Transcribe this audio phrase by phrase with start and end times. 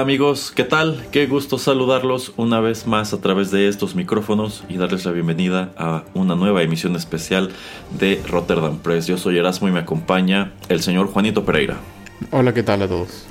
[0.00, 1.04] Amigos, ¿qué tal?
[1.10, 5.72] Qué gusto saludarlos una vez más a través de estos micrófonos y darles la bienvenida
[5.76, 7.50] a una nueva emisión especial
[7.98, 9.08] de Rotterdam Press.
[9.08, 11.78] Yo soy Erasmo y me acompaña el señor Juanito Pereira.
[12.30, 13.26] Hola, ¿qué tal a todos?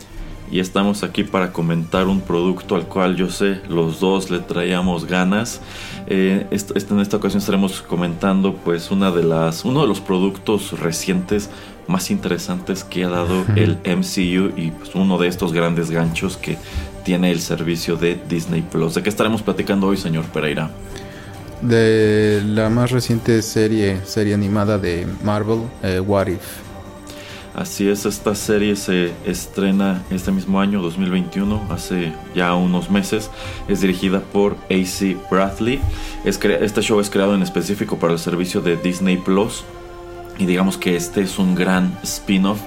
[0.49, 5.05] Y estamos aquí para comentar un producto al cual yo sé los dos le traíamos
[5.05, 5.61] ganas.
[6.07, 11.49] Eh, en esta ocasión estaremos comentando pues una de las, uno de los productos recientes
[11.87, 16.57] más interesantes que ha dado el MCU y pues, uno de estos grandes ganchos que
[17.03, 18.95] tiene el servicio de Disney Plus.
[18.95, 20.69] ¿De qué estaremos platicando hoy, señor Pereira?
[21.61, 26.66] De la más reciente serie, serie animada de Marvel, eh, What If.
[27.57, 33.31] Así es, esta serie se estrena este mismo año, 2021, hace ya unos meses.
[33.67, 35.81] Es dirigida por AC Bradley.
[36.23, 39.63] este show es creado en específico para el servicio de Disney Plus
[40.37, 42.59] y digamos que este es un gran spin-off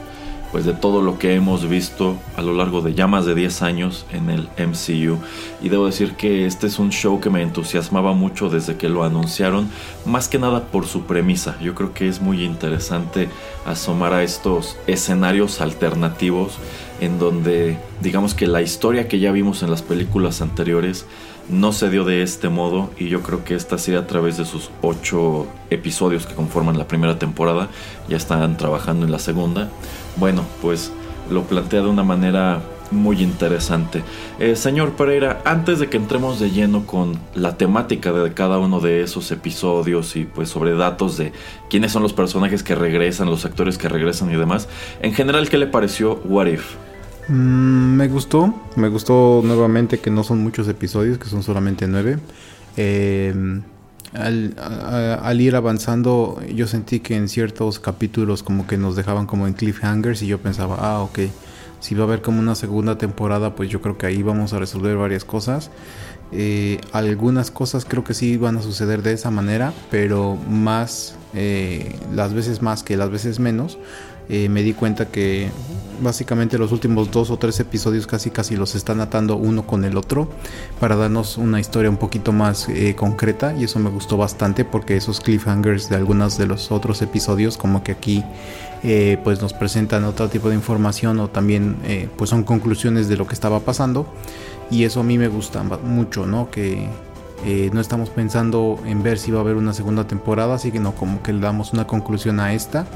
[0.52, 3.62] pues de todo lo que hemos visto a lo largo de ya más de 10
[3.62, 5.18] años en el MCU
[5.62, 9.04] y debo decir que este es un show que me entusiasmaba mucho desde que lo
[9.04, 9.68] anunciaron
[10.06, 11.56] más que nada por su premisa.
[11.60, 13.28] Yo creo que es muy interesante
[13.64, 16.58] asomar a estos escenarios alternativos
[17.00, 21.06] en donde digamos que la historia que ya vimos en las películas anteriores
[21.50, 24.44] no se dio de este modo y yo creo que esta serie a través de
[24.44, 27.68] sus ocho episodios que conforman la primera temporada
[28.08, 29.68] ya están trabajando en la segunda.
[30.16, 30.92] Bueno, pues
[31.30, 34.02] lo plantea de una manera muy interesante.
[34.38, 38.80] Eh, señor Pereira, antes de que entremos de lleno con la temática de cada uno
[38.80, 41.32] de esos episodios y pues sobre datos de
[41.68, 44.68] quiénes son los personajes que regresan, los actores que regresan y demás,
[45.02, 46.74] en general, ¿qué le pareció What If?
[47.28, 52.18] Mm, me gustó, me gustó nuevamente que no son muchos episodios, que son solamente nueve.
[52.76, 53.34] Eh,
[54.12, 59.54] al, ir avanzando, yo sentí que en ciertos capítulos como que nos dejaban como en
[59.54, 61.20] cliffhangers y yo pensaba, ah, ok,
[61.78, 64.58] si va a haber como una segunda temporada, pues yo creo que ahí vamos a
[64.58, 65.70] resolver varias cosas.
[66.32, 71.96] Eh, algunas cosas creo que sí van a suceder de esa manera, pero más, eh,
[72.12, 73.78] las veces más que las veces menos.
[74.32, 75.50] Eh, me di cuenta que
[76.00, 79.96] básicamente los últimos dos o tres episodios casi casi los están atando uno con el
[79.96, 80.28] otro
[80.78, 84.96] para darnos una historia un poquito más eh, concreta y eso me gustó bastante porque
[84.96, 88.24] esos cliffhangers de algunos de los otros episodios como que aquí
[88.84, 91.76] eh, pues nos presentan otro tipo de información o también
[92.16, 94.06] pues son conclusiones de lo que estaba pasando
[94.70, 96.88] y eso a mí me gusta mucho no que
[97.72, 100.94] no estamos pensando en ver si va a haber una segunda temporada así que no
[100.94, 102.86] como que le damos una conclusión a esta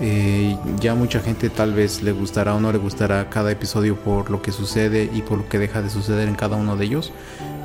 [0.00, 4.30] eh, ya mucha gente tal vez le gustará o no le gustará cada episodio por
[4.30, 7.12] lo que sucede y por lo que deja de suceder en cada uno de ellos.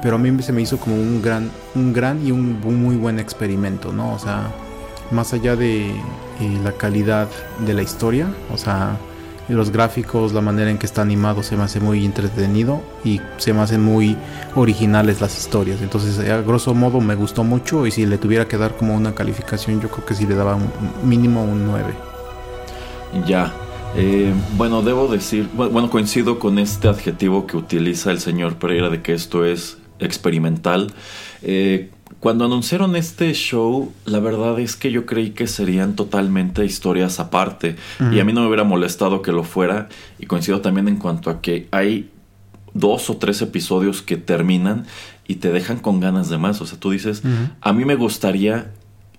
[0.02, 3.20] pero a mí se me hizo como un gran, un gran y un muy buen
[3.20, 4.14] experimento, ¿no?
[4.14, 4.52] O sea,
[5.12, 7.28] más allá de eh, la calidad
[7.66, 8.98] de la historia, o sea,
[9.48, 13.54] los gráficos, la manera en que está animado se me hace muy entretenido y se
[13.54, 14.18] me hacen muy
[14.56, 15.82] originales las historias.
[15.82, 19.14] Entonces, a grosso modo me gustó mucho y si le tuviera que dar como una
[19.14, 20.58] calificación, yo creo que sí le daba
[21.04, 22.12] mínimo un 9.
[23.28, 23.54] Ya.
[23.96, 29.02] Eh, bueno, debo decir, bueno, coincido con este adjetivo que utiliza el señor Pereira de
[29.02, 30.94] que esto es experimental.
[31.42, 37.20] Eh, cuando anunciaron este show, la verdad es que yo creí que serían totalmente historias
[37.20, 37.76] aparte.
[38.12, 39.90] Y a mí no me hubiera molestado que lo fuera.
[40.20, 42.12] Y coincido también en cuanto a que hay
[42.74, 44.86] dos o tres episodios que terminan
[45.28, 46.62] y te dejan con ganas de más.
[46.62, 47.24] O sea, tú dices,
[47.60, 48.72] a mí me gustaría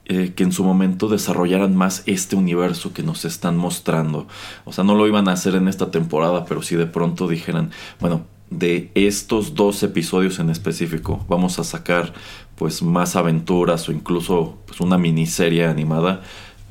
[0.07, 4.27] eh, que en su momento desarrollaran más este universo que nos están mostrando.
[4.65, 7.71] O sea, no lo iban a hacer en esta temporada, pero si de pronto dijeran,
[8.01, 8.25] bueno,
[8.59, 12.13] de estos dos episodios en específico vamos a sacar
[12.57, 16.21] pues más aventuras o incluso pues, una miniserie animada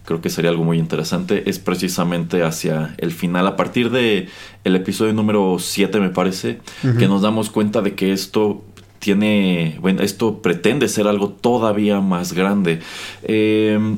[0.06, 4.30] creo que sería algo muy interesante es precisamente hacia el final a partir de
[4.64, 6.60] el episodio número 7 me parece
[7.00, 8.64] que nos damos cuenta de que esto
[9.02, 12.80] tiene bueno esto pretende ser algo todavía más grande
[13.24, 13.98] em,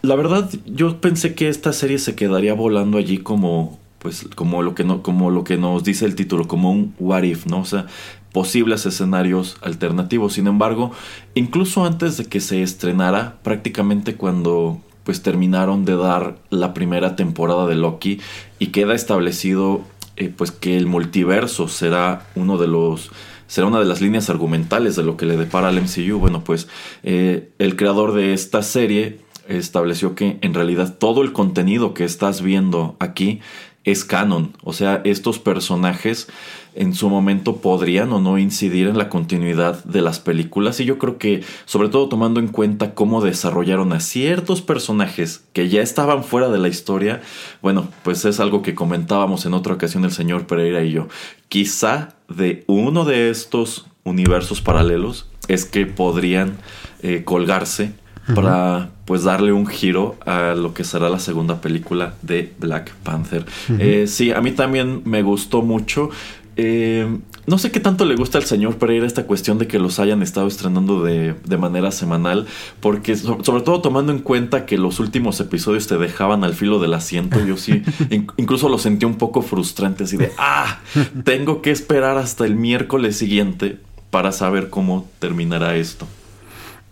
[0.00, 4.74] la verdad yo pensé que esta serie se quedaría volando allí como pues como lo
[4.74, 7.60] que no, como lo que nos dice el título, como un what if, ¿no?
[7.60, 7.86] O sea,
[8.32, 10.32] posibles escenarios alternativos.
[10.32, 10.90] Sin embargo,
[11.34, 17.68] incluso antes de que se estrenara, prácticamente cuando pues terminaron de dar la primera temporada
[17.68, 18.20] de Loki
[18.58, 19.82] y queda establecido
[20.16, 23.10] eh, pues que el multiverso será uno de los
[23.52, 26.18] será una de las líneas argumentales de lo que le depara al MCU.
[26.18, 26.68] Bueno, pues
[27.02, 32.40] eh, el creador de esta serie estableció que en realidad todo el contenido que estás
[32.40, 33.40] viendo aquí
[33.84, 34.56] es canon.
[34.64, 36.28] O sea, estos personajes
[36.74, 40.80] en su momento podrían o no incidir en la continuidad de las películas.
[40.80, 45.68] Y yo creo que, sobre todo tomando en cuenta cómo desarrollaron a ciertos personajes que
[45.68, 47.20] ya estaban fuera de la historia,
[47.60, 51.08] bueno, pues es algo que comentábamos en otra ocasión el señor Pereira y yo.
[51.48, 56.56] Quizá de uno de estos universos paralelos es que podrían
[57.02, 57.92] eh, colgarse
[58.34, 63.44] para pues darle un giro a lo que será la segunda película de Black Panther.
[63.78, 66.10] Eh, sí, a mí también me gustó mucho.
[66.56, 69.98] Eh, no sé qué tanto le gusta al señor Pereira esta cuestión de que los
[69.98, 72.46] hayan estado estrenando de, manera semanal,
[72.80, 76.94] porque sobre todo tomando en cuenta que los últimos episodios te dejaban al filo del
[76.94, 77.82] asiento, yo sí,
[78.36, 80.80] incluso lo sentí un poco frustrante, así de, ah,
[81.24, 83.78] tengo que esperar hasta el miércoles siguiente
[84.10, 86.06] para saber cómo terminará esto.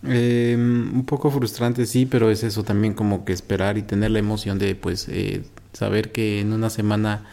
[0.03, 4.19] Eh, un poco frustrante, sí, pero es eso también como que esperar y tener la
[4.19, 5.43] emoción de pues eh,
[5.73, 7.23] saber que en una semana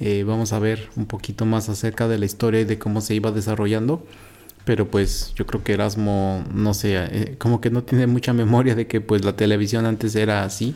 [0.00, 3.14] eh, vamos a ver un poquito más acerca de la historia y de cómo se
[3.14, 4.04] iba desarrollando.
[4.64, 8.74] Pero pues yo creo que Erasmo, no sé, eh, como que no tiene mucha memoria
[8.74, 10.74] de que pues la televisión antes era así.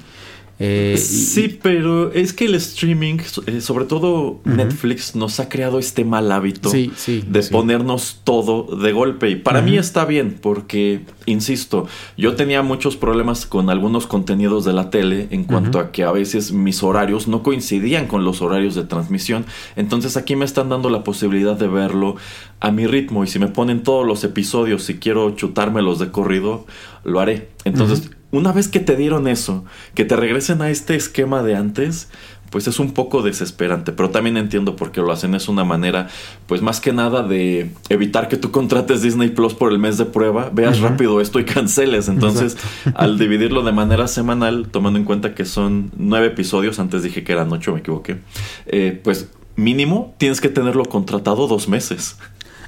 [0.62, 3.16] Eh, sí, pero es que el streaming,
[3.46, 9.30] eh, sobre todo Netflix, nos ha creado este mal hábito de ponernos todo de golpe.
[9.30, 11.86] Y para mí está bien, porque, insisto,
[12.18, 16.12] yo tenía muchos problemas con algunos contenidos de la tele en cuanto a que a
[16.12, 19.46] veces mis horarios no coincidían con los horarios de transmisión.
[19.76, 22.16] Entonces aquí me están dando la posibilidad de verlo
[22.60, 23.24] a mi ritmo.
[23.24, 26.66] Y si me ponen todos los episodios, si quiero chutármelos de corrido,
[27.04, 27.48] lo haré.
[27.64, 29.64] Entonces una vez que te dieron eso,
[29.94, 32.08] que te regresen a este esquema de antes,
[32.50, 35.34] pues es un poco desesperante, pero también entiendo por qué lo hacen.
[35.34, 36.08] Es una manera,
[36.46, 40.04] pues más que nada de evitar que tú contrates Disney Plus por el mes de
[40.04, 42.08] prueba, veas rápido esto y canceles.
[42.08, 42.56] Entonces,
[42.94, 47.32] al dividirlo de manera semanal, tomando en cuenta que son nueve episodios, antes dije que
[47.32, 48.18] eran ocho, me equivoqué,
[48.66, 52.16] eh, pues mínimo tienes que tenerlo contratado dos meses.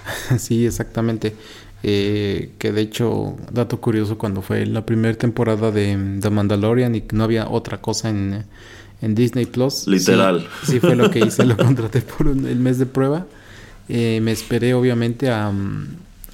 [0.38, 1.34] Sí, exactamente.
[1.84, 7.04] Eh, que de hecho, dato curioso, cuando fue la primera temporada de The Mandalorian y
[7.12, 8.44] no había otra cosa en,
[9.00, 9.88] Disney Plus.
[9.88, 10.46] Literal.
[10.64, 13.26] Sí, fue lo que hice, lo contraté por el mes de prueba.
[13.88, 15.52] Eh, me esperé obviamente a,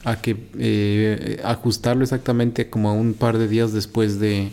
[0.05, 4.51] a que eh, ajustarlo exactamente como un par de días después de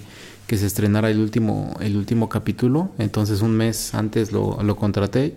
[0.47, 2.91] que se estrenara el último, el último capítulo.
[2.99, 5.35] Entonces un mes antes lo, lo contraté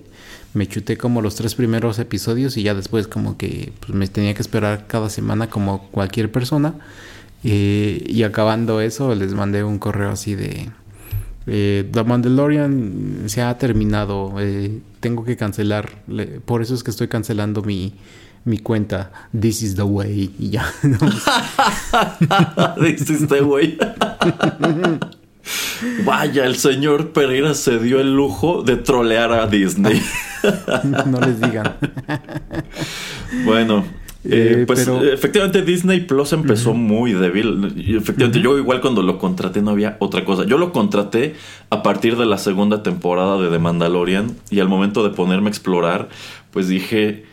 [0.54, 4.34] me chuté como los tres primeros episodios y ya después como que pues, me tenía
[4.34, 6.74] que esperar cada semana como cualquier persona.
[7.44, 10.70] Eh, y acabando eso les mandé un correo así de...
[11.50, 16.02] Eh, The Mandalorian se ha terminado, eh, tengo que cancelar,
[16.44, 17.94] por eso es que estoy cancelando mi,
[18.44, 19.12] mi cuenta.
[19.38, 20.34] This is the way.
[20.38, 20.70] Y ya.
[22.80, 23.78] This is the way.
[26.04, 30.00] Vaya, el señor Pereira se dio el lujo de trolear a Disney.
[31.06, 31.76] no les digan.
[33.44, 33.84] bueno,
[34.24, 37.72] Eh, pues efectivamente Disney Plus empezó muy débil.
[37.96, 40.44] efectivamente, yo igual cuando lo contraté no había otra cosa.
[40.44, 41.36] Yo lo contraté
[41.70, 45.50] a partir de la segunda temporada de The Mandalorian y al momento de ponerme a
[45.50, 46.08] explorar,
[46.50, 47.24] pues dije,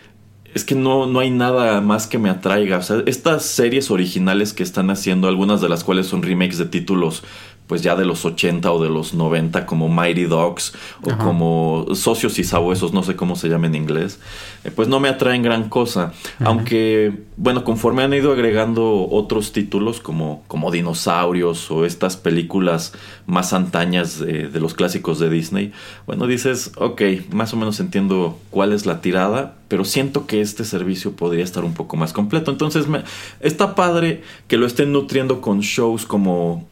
[0.54, 2.78] es que no, no hay nada más que me atraiga.
[2.78, 6.66] O sea, estas series originales que están haciendo, algunas de las cuales son remakes de
[6.66, 7.24] títulos
[7.68, 12.38] pues ya de los 80 o de los 90 como Mighty Dogs o como Socios
[12.38, 14.20] y Sabuesos, no sé cómo se llama en inglés,
[14.64, 16.14] eh, pues no me atraen gran cosa.
[16.40, 22.94] Aunque, bueno, conforme han ido agregando otros títulos como, como Dinosaurios o estas películas
[23.26, 25.74] más antañas de, los clásicos de Disney,
[26.06, 30.66] bueno, dices, ok, más o menos entiendo cuál es la tirada, pero siento que este
[30.66, 32.52] servicio podría estar un poco más completo.
[32.52, 33.04] Entonces, me,
[33.40, 36.68] está padre que lo estén nutriendo con shows como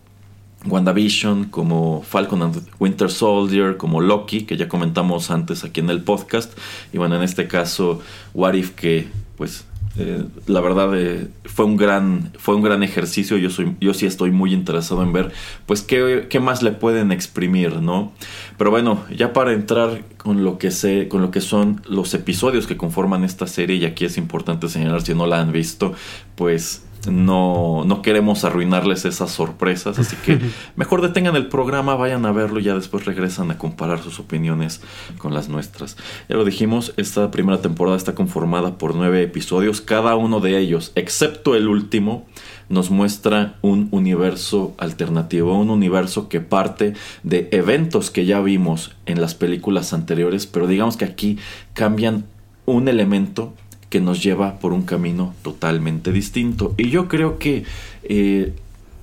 [0.66, 6.04] WandaVision, como Falcon and Winter Soldier, como Loki, que ya comentamos antes aquí en el
[6.04, 6.58] podcast.
[6.92, 8.02] Y bueno, en este caso,
[8.34, 9.66] What If, que pues
[9.96, 14.08] eh, la verdad eh, fue un gran fue un gran ejercicio yo soy yo sí
[14.08, 15.32] estoy muy interesado en ver
[15.68, 18.12] pues qué, qué, más le pueden exprimir no
[18.58, 22.66] pero bueno ya para entrar con lo que sé con lo que son los episodios
[22.66, 25.94] que conforman esta serie y aquí es importante señalar si no la han visto
[26.34, 30.40] pues no, no queremos arruinarles esas sorpresas, así que
[30.76, 34.82] mejor detengan el programa, vayan a verlo y ya después regresan a comparar sus opiniones
[35.18, 35.98] con las nuestras.
[36.30, 40.92] Ya lo dijimos, esta primera temporada está conformada por nueve episodios, cada uno de ellos,
[40.96, 42.26] excepto el último,
[42.70, 46.94] nos muestra un universo alternativo, un universo que parte
[47.24, 51.38] de eventos que ya vimos en las películas anteriores, pero digamos que aquí
[51.74, 52.26] cambian
[52.66, 53.54] un elemento
[53.94, 56.74] que nos lleva por un camino totalmente distinto.
[56.78, 57.64] Y yo creo que
[58.02, 58.52] eh,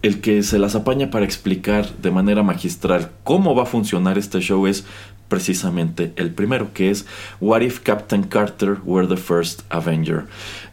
[0.02, 4.40] el que se las apaña para explicar de manera magistral cómo va a funcionar este
[4.40, 4.84] show es
[5.28, 7.06] precisamente el primero, que es
[7.40, 10.24] What if Captain Carter were the first Avenger?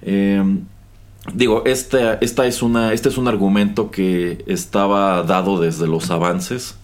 [0.02, 0.62] Em,
[1.32, 6.76] digo, esta, esta es una, este es un argumento que estaba dado desde los avances.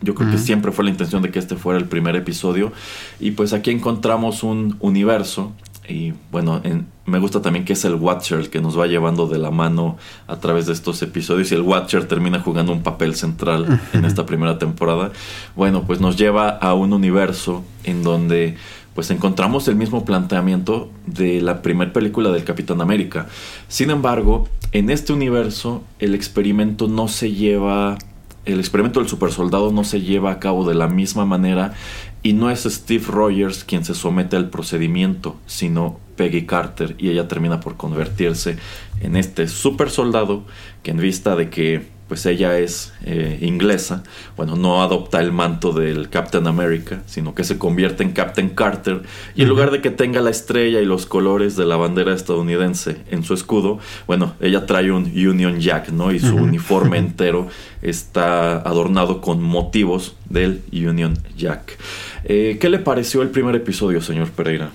[0.00, 2.72] yo creo que siempre fue la intención de que este fuera el primer episodio.
[3.20, 5.52] Y pues aquí encontramos un universo
[5.90, 6.62] y bueno,
[7.06, 9.96] me gusta también que es el Watcher el que nos va llevando de la mano
[10.26, 14.24] a través de estos episodios y el Watcher termina jugando un papel central en esta
[14.26, 15.10] primera temporada.
[15.56, 18.56] Bueno, pues nos lleva a un universo en donde
[18.94, 23.26] pues encontramos el mismo planteamiento de la primera película del Capitán América.
[23.68, 27.98] Sin embargo, en este universo el experimento no se lleva
[28.46, 31.74] el experimento del supersoldado no se lleva a cabo de la misma manera
[32.22, 36.94] y no es Steve Rogers quien se somete al procedimiento, sino Peggy Carter.
[36.98, 38.58] Y ella termina por convertirse
[39.00, 40.44] en este super soldado
[40.82, 44.02] que en vista de que pues ella es eh, inglesa,
[44.36, 49.02] bueno, no adopta el manto del Captain America, sino que se convierte en Captain Carter
[49.36, 52.96] y en lugar de que tenga la estrella y los colores de la bandera estadounidense
[53.12, 56.10] en su escudo, bueno, ella trae un Union Jack, ¿no?
[56.10, 57.46] Y su uniforme entero
[57.80, 61.78] está adornado con motivos del Union Jack.
[62.24, 64.72] Eh, ¿Qué le pareció el primer episodio, señor Pereira?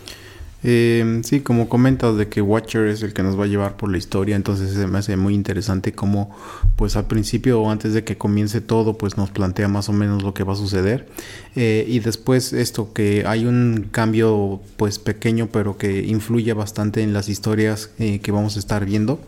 [0.67, 3.91] Eh, sí, como comentas de que Watcher es el que nos va a llevar por
[3.91, 6.35] la historia, entonces se me hace muy interesante como
[6.75, 10.23] pues al principio o antes de que comience todo pues nos plantea más o menos
[10.23, 11.07] lo que va a suceder
[11.55, 17.13] eh, y después esto que hay un cambio pues pequeño pero que influye bastante en
[17.13, 19.19] las historias eh, que vamos a estar viendo.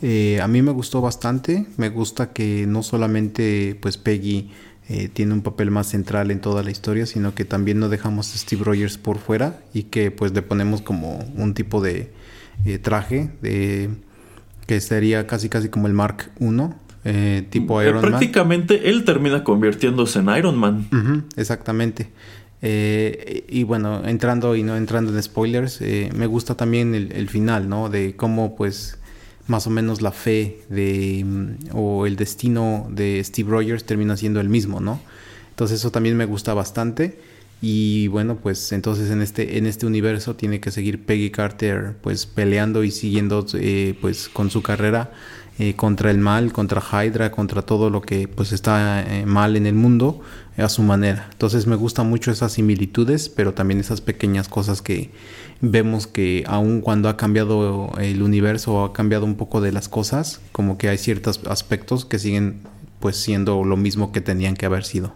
[0.00, 4.50] Eh, a mí me gustó bastante, me gusta que no solamente pues Peggy
[4.90, 8.34] eh, tiene un papel más central en toda la historia, sino que también no dejamos
[8.34, 12.10] a Steve Rogers por fuera y que pues le ponemos como un tipo de
[12.64, 13.90] eh, traje de,
[14.66, 16.46] que sería casi casi como el Mark I.
[17.04, 20.88] Eh, tipo Iron Prácticamente él termina convirtiéndose en Iron Man.
[21.36, 22.08] exactamente.
[22.62, 25.82] y bueno, entrando y no entrando en spoilers,
[26.14, 27.90] me gusta también el, el, final, ¿no?
[27.90, 28.97] De cómo pues
[29.48, 34.40] más o menos la fe de mm, o el destino de Steve Rogers termina siendo
[34.40, 35.00] el mismo, ¿no?
[35.50, 37.18] Entonces eso también me gusta bastante
[37.60, 42.26] y bueno, pues entonces en este en este universo tiene que seguir Peggy Carter pues
[42.26, 45.10] peleando y siguiendo eh, pues con su carrera
[45.58, 49.66] eh, contra el mal, contra Hydra, contra todo lo que pues está eh, mal en
[49.66, 50.20] el mundo
[50.58, 51.28] a su manera.
[51.32, 55.10] Entonces me gustan mucho esas similitudes, pero también esas pequeñas cosas que
[55.60, 59.88] vemos que aun cuando ha cambiado el universo o ha cambiado un poco de las
[59.88, 62.60] cosas, como que hay ciertos aspectos que siguen
[63.00, 65.14] pues siendo lo mismo que tenían que haber sido.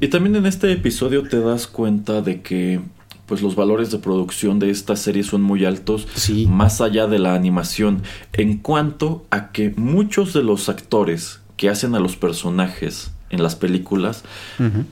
[0.00, 2.80] Y también en este episodio te das cuenta de que
[3.26, 6.06] pues los valores de producción de esta serie son muy altos,
[6.46, 11.96] más allá de la animación, en cuanto a que muchos de los actores que hacen
[11.96, 14.24] a los personajes en las películas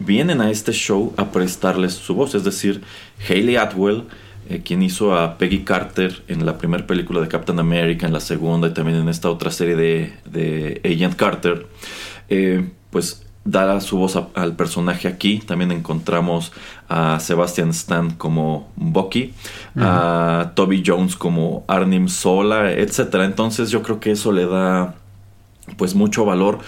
[0.00, 2.83] vienen a este show a prestarles su voz, es decir,
[3.29, 4.05] Hayley Atwell
[4.50, 8.21] eh, quien hizo a Peggy Carter en la primera película de Captain America, en la
[8.21, 11.67] segunda y también en esta otra serie de, Agent Carter,
[12.29, 15.38] eh, pues da su voz al personaje aquí.
[15.38, 16.53] También encontramos
[16.88, 19.33] a Sebastian Stan como Bucky,
[19.76, 23.14] a Toby Jones como Arnim Sola, etc.
[23.23, 24.95] Entonces yo creo que eso le da
[25.79, 26.59] pues mucho valor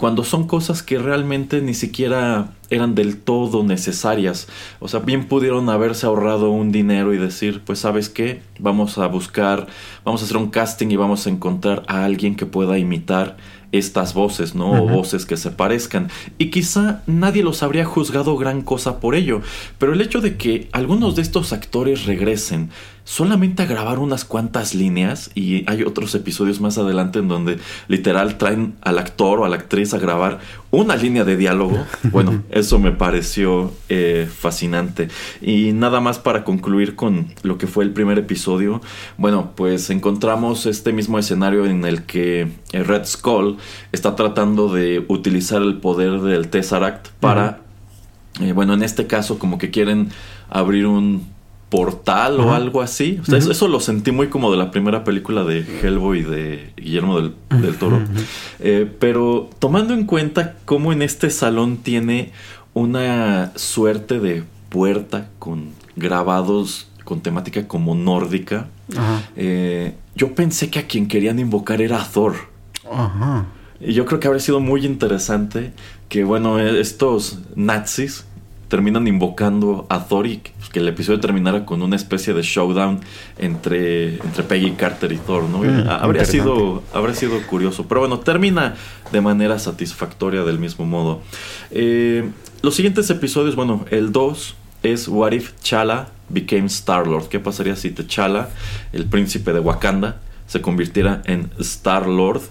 [0.00, 4.48] cuando son cosas que realmente ni siquiera eran del todo necesarias.
[4.78, 9.06] O sea, bien pudieron haberse ahorrado un dinero y decir, pues sabes qué, vamos a
[9.08, 9.66] buscar,
[10.02, 13.36] vamos a hacer un casting y vamos a encontrar a alguien que pueda imitar
[13.72, 14.70] estas voces, ¿no?
[14.72, 16.08] O voces que se parezcan.
[16.38, 19.42] Y quizá nadie los habría juzgado gran cosa por ello.
[19.76, 22.70] Pero el hecho de que algunos de estos actores regresen
[23.10, 28.38] solamente a grabar unas cuantas líneas y hay otros episodios más adelante en donde literal
[28.38, 30.38] traen al actor o a la actriz a grabar
[30.70, 31.76] una línea de diálogo.
[32.12, 35.08] Bueno, eso me pareció eh, fascinante.
[35.40, 38.80] Y nada más para concluir con lo que fue el primer episodio.
[39.18, 43.58] Bueno, pues encontramos este mismo escenario en el que Red Skull
[43.90, 47.60] está tratando de utilizar el poder del Tesseract para,
[48.40, 50.10] eh, bueno, en este caso como que quieren
[50.48, 51.39] abrir un
[51.70, 53.20] portal o algo así.
[53.32, 58.00] eso, lo sentí muy como de la primera película de Hellboy de Guillermo del, Toro.
[58.58, 62.32] Eh, pero tomando en cuenta cómo en este salón tiene
[62.74, 68.68] una suerte de puerta con grabados con temática como nórdica,
[69.36, 72.34] eh, yo pensé que a quien querían invocar era a Thor.
[73.80, 75.72] Y yo creo que habría sido muy interesante
[76.08, 78.26] que, bueno, estos nazis
[78.70, 80.40] terminan invocando a Thor y
[80.72, 83.00] que el episodio terminara con una especie de showdown
[83.36, 85.58] entre, entre Peggy Carter y Thor, ¿no?
[85.58, 87.86] Mm, habría, sido, habría sido curioso.
[87.88, 88.76] Pero bueno, termina
[89.10, 91.20] de manera satisfactoria del mismo modo.
[91.72, 92.30] Eh,
[92.62, 97.28] los siguientes episodios, bueno, el 2 es What If Chala became Star-Lord.
[97.28, 98.50] ¿Qué pasaría si T'Challa,
[98.92, 102.42] el príncipe de Wakanda, se convirtiera en Star-Lord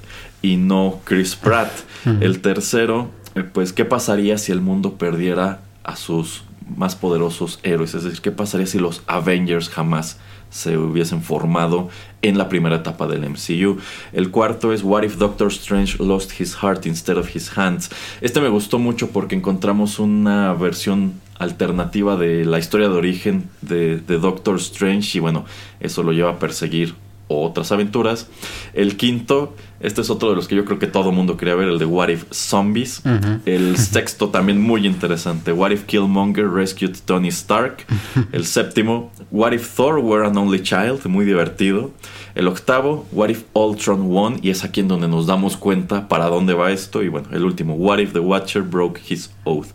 [0.42, 1.72] y no Chris Pratt?
[2.20, 6.44] El tercero, eh, pues, ¿qué pasaría si el mundo perdiera a sus
[6.76, 7.96] más poderosos héroes.
[7.96, 10.18] Es decir, ¿qué pasaría si los Avengers jamás
[10.50, 11.90] se hubiesen formado
[12.22, 13.78] en la primera etapa del MCU.
[14.14, 17.90] El cuarto es What if Doctor Strange lost his heart instead of his hands.
[18.22, 23.98] Este me gustó mucho porque encontramos una versión alternativa de la historia de origen de,
[23.98, 25.46] de Doctor Strange y bueno,
[25.80, 26.96] eso lo lleva a perseguir
[27.30, 28.28] otras aventuras.
[28.74, 31.70] El quinto, este es otro de los que yo creo que todo mundo quería ver,
[31.70, 33.02] el de What If Zombies.
[33.46, 37.86] El sexto también muy interesante, What If Killmonger Rescued Tony Stark.
[38.32, 41.92] El séptimo, What If Thor Were an Only Child, muy divertido.
[42.36, 46.28] El octavo, What If Ultron Won, y es aquí en donde nos damos cuenta para
[46.28, 47.04] dónde va esto.
[47.04, 49.68] Y bueno, el último, What If the Watcher Broke His Oath.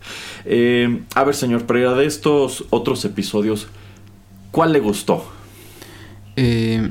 [0.45, 3.67] Eh, a ver, señor Pereira, de estos otros episodios,
[4.51, 5.34] ¿cuál le gustó?
[6.35, 6.89] Eh,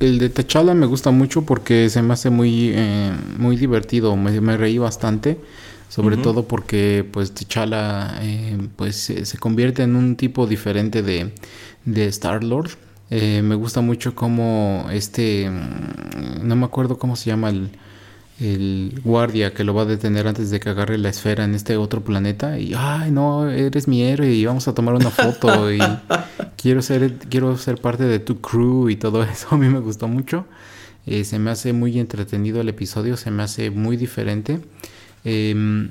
[0.00, 4.56] el de T'Challa me gusta mucho porque se me hace muy, eh, muy divertido, me,
[4.56, 5.38] reí bastante.
[5.88, 11.32] Sobre todo porque pues T'Challa eh, pues se, convierte en un tipo diferente de,
[11.84, 12.70] de Star-Lord.
[13.10, 17.70] Eh, me gusta mucho como este, mm, no me acuerdo cómo se llama el,
[18.40, 21.76] el guardia que lo va a detener antes de que agarre la esfera en este
[21.76, 25.78] otro planeta y ay no eres mi héroe y vamos a tomar una foto y
[26.56, 30.08] quiero ser quiero ser parte de tu crew y todo eso a mí me gustó
[30.08, 30.46] mucho.
[31.06, 34.60] Eh, se me hace muy entretenido el episodio se me hace muy diferente.
[35.24, 35.90] Em,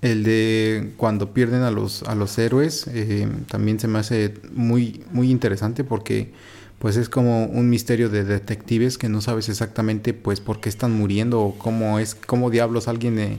[0.00, 5.04] el de cuando pierden a los a los héroes em, también se me hace muy
[5.12, 6.32] muy interesante porque
[6.82, 10.90] pues es como un misterio de detectives que no sabes exactamente pues por qué están
[10.90, 13.38] muriendo o cómo es, cómo diablos alguien eh,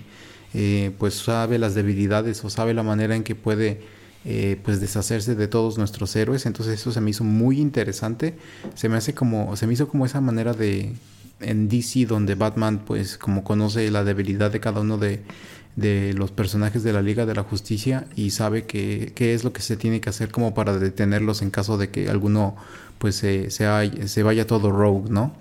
[0.54, 3.82] eh, pues sabe las debilidades o sabe la manera en que puede
[4.24, 6.46] eh, pues deshacerse de todos nuestros héroes.
[6.46, 8.36] Entonces eso se me hizo muy interesante.
[8.76, 10.94] Se me hace como, se me hizo como esa manera de
[11.42, 15.22] en DC donde Batman pues como conoce la debilidad de cada uno de,
[15.76, 19.62] de los personajes de la Liga de la Justicia y sabe qué es lo que
[19.62, 22.56] se tiene que hacer como para detenerlos en caso de que alguno
[23.04, 25.34] pues se, se, vaya todo rogue, ¿no?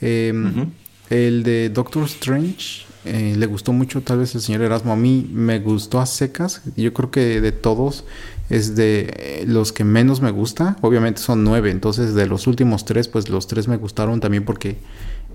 [0.00, 0.72] Em,
[1.10, 4.92] el de Doctor Strange eh, le gustó mucho tal vez el señor Erasmo.
[4.92, 6.62] A mí me gustó a secas.
[6.76, 8.04] Yo creo que de todos
[8.50, 10.76] es de los que menos me gusta.
[10.80, 11.70] Obviamente son nueve.
[11.70, 14.76] Entonces de los últimos tres, pues los tres me gustaron también porque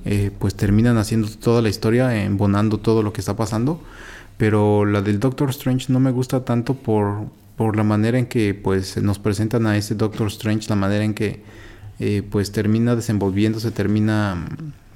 [0.04, 3.80] eh, pues terminan haciendo toda la historia, embonando todo lo que está pasando.
[4.36, 8.54] Pero la del Doctor Strange no me gusta tanto por, por la manera en que
[8.54, 11.48] pues nos presentan a ese Doctor Strange, la manera en que
[12.00, 14.48] eh, pues termina desenvolviéndose, termina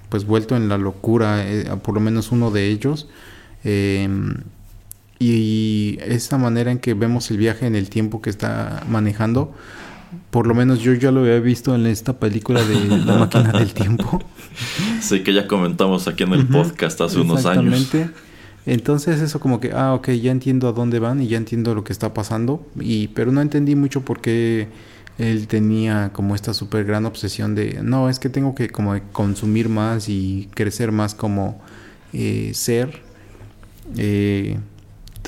[0.09, 3.09] pues vuelto en la locura, eh, por lo menos uno de ellos.
[3.63, 4.35] Em,
[5.19, 9.53] y esa manera en que vemos el viaje en el tiempo que está manejando,
[10.31, 13.73] por lo menos yo ya lo había visto en esta película de La máquina del
[13.73, 14.21] tiempo.
[15.01, 17.81] Sí, que ya comentamos aquí en el podcast hace unos años.
[17.81, 18.13] Exactamente.
[18.65, 21.83] Entonces eso como que, ah, ok, ya entiendo a dónde van y ya entiendo lo
[21.83, 24.67] que está pasando, y, pero no entendí mucho por qué
[25.17, 29.69] él tenía como esta súper gran obsesión de, no, es que tengo que como consumir
[29.69, 31.62] más y crecer más como
[32.13, 33.02] eh, ser,
[33.97, 34.58] eh,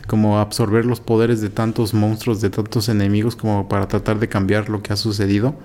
[0.07, 4.69] como absorber los poderes de tantos monstruos, de tantos enemigos, como para tratar de cambiar
[4.69, 5.55] lo que ha sucedido.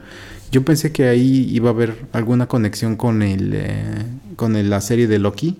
[0.52, 4.04] Yo pensé que ahí iba a haber alguna conexión con el, eh,
[4.36, 5.58] con la serie de Loki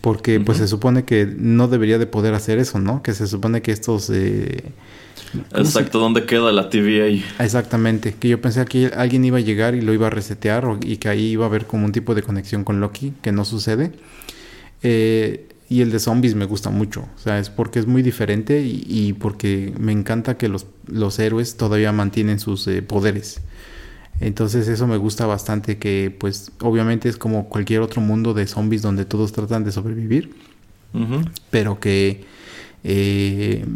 [0.00, 3.02] porque pues se supone que no debería de poder hacer eso, ¿no?
[3.02, 4.08] Que se supone que estos...
[5.54, 7.22] Exacto, ¿dónde queda la TVA?
[7.38, 10.96] Exactamente, que yo pensé que alguien iba a llegar y lo iba a resetear y
[10.96, 13.92] que ahí iba a haber como un tipo de conexión con Loki, que no sucede.
[14.82, 18.62] Eh, y el de zombies me gusta mucho, o sea, es porque es muy diferente
[18.64, 23.40] y, porque me encanta que los, los héroes todavía mantienen sus eh, poderes.
[24.20, 28.80] Entonces eso me gusta bastante que pues obviamente es como cualquier otro mundo de zombies
[28.80, 30.30] donde todos tratan de sobrevivir,
[31.50, 32.24] pero que
[32.84, 33.66] eh,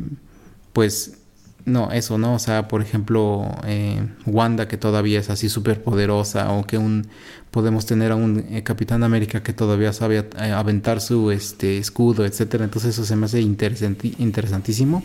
[0.73, 1.19] pues
[1.65, 6.51] no, eso no, o sea, por ejemplo, eh, Wanda que todavía es así súper poderosa
[6.53, 7.07] o que un
[7.51, 12.65] podemos tener a un eh, Capitán América que todavía sabe aventar su este escudo, etcétera.
[12.65, 15.03] Entonces eso se me hace interesantísimo.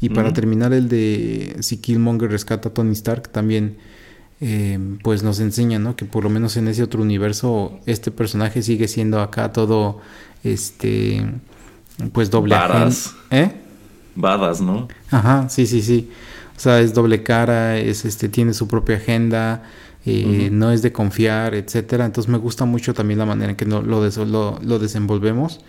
[0.00, 3.78] Y para terminar el de si Killmonger rescata a Tony Stark también
[4.40, 5.96] eh, pues nos enseña, ¿no?
[5.96, 10.00] Que por lo menos en ese otro universo este personaje sigue siendo acá todo,
[10.44, 11.26] este,
[12.12, 13.14] pues doble Badas.
[13.30, 13.50] ¿Eh?
[14.18, 14.88] Badas, ¿no?
[15.10, 16.10] Ajá, sí, sí, sí.
[16.56, 19.62] O sea, es doble cara, es, este, tiene su propia agenda,
[20.04, 22.04] eh, no es de confiar, etcétera.
[22.04, 24.00] Entonces me gusta mucho también la manera en que lo, lo,
[24.60, 25.60] lo desenvolvemos.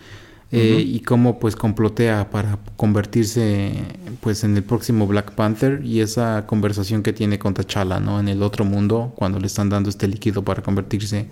[0.51, 3.71] Eh, y cómo pues complotea para convertirse
[4.19, 8.19] pues en el próximo Black Panther y esa conversación que tiene con T'Challa, ¿no?
[8.19, 11.27] En el otro mundo cuando le están dando este líquido para convertirse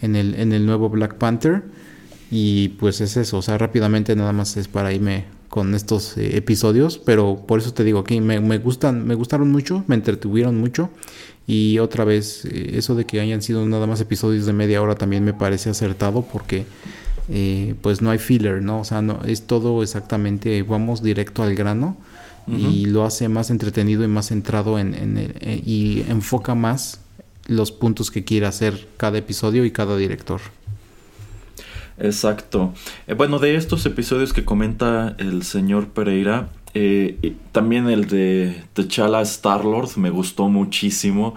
[0.00, 1.62] en el, en el nuevo Black Panther
[2.32, 6.38] y pues es eso, o sea, rápidamente nada más es para irme con estos eh,
[6.38, 10.58] episodios, pero por eso te digo aquí me, me, gustan, me gustaron mucho, me entretuvieron
[10.58, 10.88] mucho
[11.46, 14.94] y otra vez eh, eso de que hayan sido nada más episodios de media hora
[14.94, 16.64] también me parece acertado porque
[17.28, 18.80] eh, pues no hay filler, ¿no?
[18.80, 21.98] O sea, no, es todo exactamente, vamos directo al grano
[22.48, 26.98] y lo hace más entretenido y más centrado en, eh, y enfoca más
[27.46, 30.40] los puntos que quiere hacer cada episodio y cada director.
[31.98, 32.72] Exacto.
[33.06, 36.48] Eh, bueno, de estos episodios que comenta el señor Pereira,
[37.52, 41.34] también el de T'Challa Star-Lord me gustó muchísimo.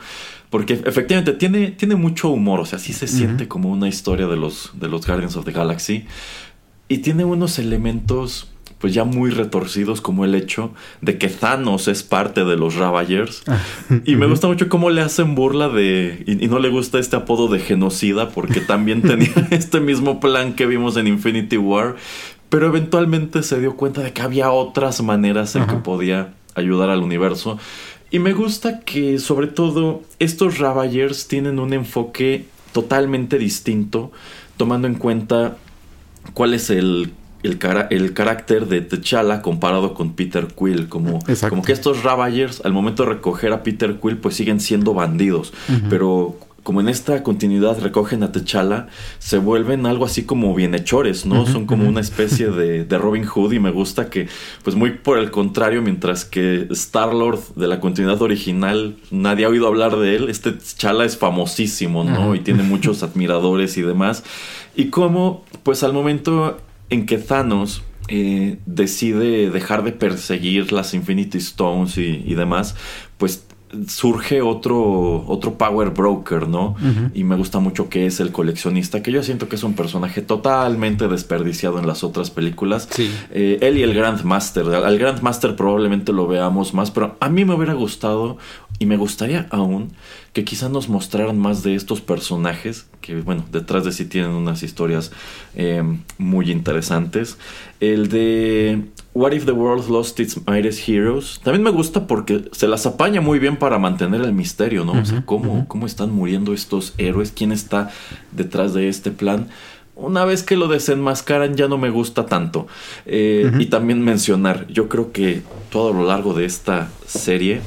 [0.49, 4.37] Porque efectivamente tiene, tiene mucho humor, o sea, sí se siente como una historia de
[4.37, 6.05] los, de los Guardians of the Galaxy.
[6.87, 8.54] Y tiene unos elementos
[8.85, 10.71] pues ya muy retorcidos como el hecho
[11.01, 13.41] de que Thanos es parte de los Ravagers.
[13.47, 13.57] Ah.
[14.05, 16.23] y me gusta mucho cómo le hacen burla de...
[16.27, 20.67] Y, no le gusta este apodo de genocida porque también tenía este mismo plan que
[20.67, 21.95] vimos en Infinity War.
[22.49, 27.01] Pero eventualmente se dio cuenta de que había otras maneras en que podía ayudar al
[27.01, 27.57] universo.
[28.11, 34.11] Y me gusta que sobre todo estos Ravagers tienen un enfoque totalmente distinto,
[34.57, 35.57] tomando en cuenta
[36.35, 37.13] cuál es el,
[37.45, 40.89] el, el carácter de T'Challa comparado con Peter Quill.
[40.89, 44.93] Como, como que estos Ravagers al momento de recoger a Peter Quill pues siguen siendo
[44.93, 45.53] bandidos,
[45.89, 48.87] pero como en esta continuidad recogen a T'Challa,
[49.19, 51.45] se vuelven algo así como bienhechores, ¿no?
[51.45, 54.27] Son como una especie de, de, Robin Hood y me gusta que,
[54.63, 59.67] pues muy por el contrario, mientras que Star-Lord de la continuidad original, nadie ha oído
[59.67, 62.33] hablar de él, este T'Challa es famosísimo, ¿no?
[62.33, 64.23] Y tiene muchos admiradores y demás.
[64.75, 66.57] Y como, pues al momento
[66.89, 72.75] en que Thanos eh, decide dejar de perseguir las Infinity Stones y, y demás,
[73.17, 73.45] pues
[73.87, 76.75] surge otro, otro power broker, ¿no?
[77.13, 80.21] Y me gusta mucho que es el coleccionista, que yo siento que es un personaje
[80.21, 82.87] totalmente desperdiciado en las otras películas.
[82.91, 83.11] Sí.
[83.31, 84.67] Eh, él y el Grandmaster.
[84.67, 88.37] Al Grandmaster probablemente lo veamos más, pero a mí me hubiera gustado
[88.79, 89.93] y me gustaría aún
[90.35, 94.63] que quizás nos mostraran más de estos personajes, que bueno, detrás de sí tienen unas
[94.63, 95.13] historias
[95.55, 95.81] eh,
[96.17, 97.37] muy interesantes.
[97.79, 101.39] El de What If the World Lost Its Mightiest Heroes.
[101.41, 104.91] También me gusta porque se las apaña muy bien para mantener el misterio, ¿no?
[104.91, 107.89] o sea, cómo, cómo están muriendo estos héroes, quién está
[108.33, 109.47] detrás de este plan
[109.95, 112.67] una vez que lo desenmascaran ya no me gusta tanto.
[113.05, 117.61] Eh, y también mencionar, yo creo que todo a lo largo de esta serie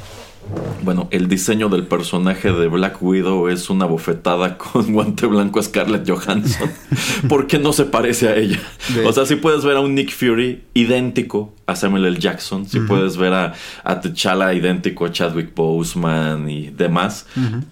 [0.83, 5.63] bueno, el diseño del personaje de Black Widow es una bofetada con guante blanco a
[5.63, 6.69] Scarlett Johansson,
[7.29, 8.59] porque no se parece a ella.
[9.05, 12.19] O sea, si puedes ver a un Nick Fury idéntico a Samuel L.
[12.19, 17.27] Jackson, si puedes ver a, a T'Challa idéntico a Chadwick Boseman y demás,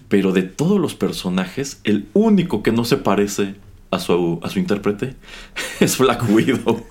[0.08, 3.54] pero de todos los personajes, el único que no se parece
[3.90, 5.14] a su, a su intérprete
[5.80, 6.84] es Black Widow.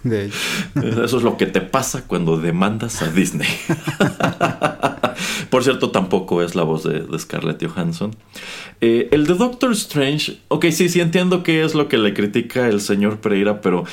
[0.75, 3.47] Eso es lo que te pasa cuando demandas a Disney.
[5.49, 8.15] Por cierto, tampoco es la voz de, Scarlett Johansson.
[8.81, 12.67] Eh, el de Doctor Strange, ok, sí, sí entiendo que es lo que le critica
[12.67, 13.85] el señor Pereira, pero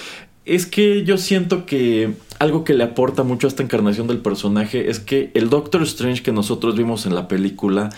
[0.45, 4.91] es que yo siento que algo que le aporta mucho a esta encarnación del personaje
[4.91, 7.91] es que el Doctor Strange que nosotros vimos en la película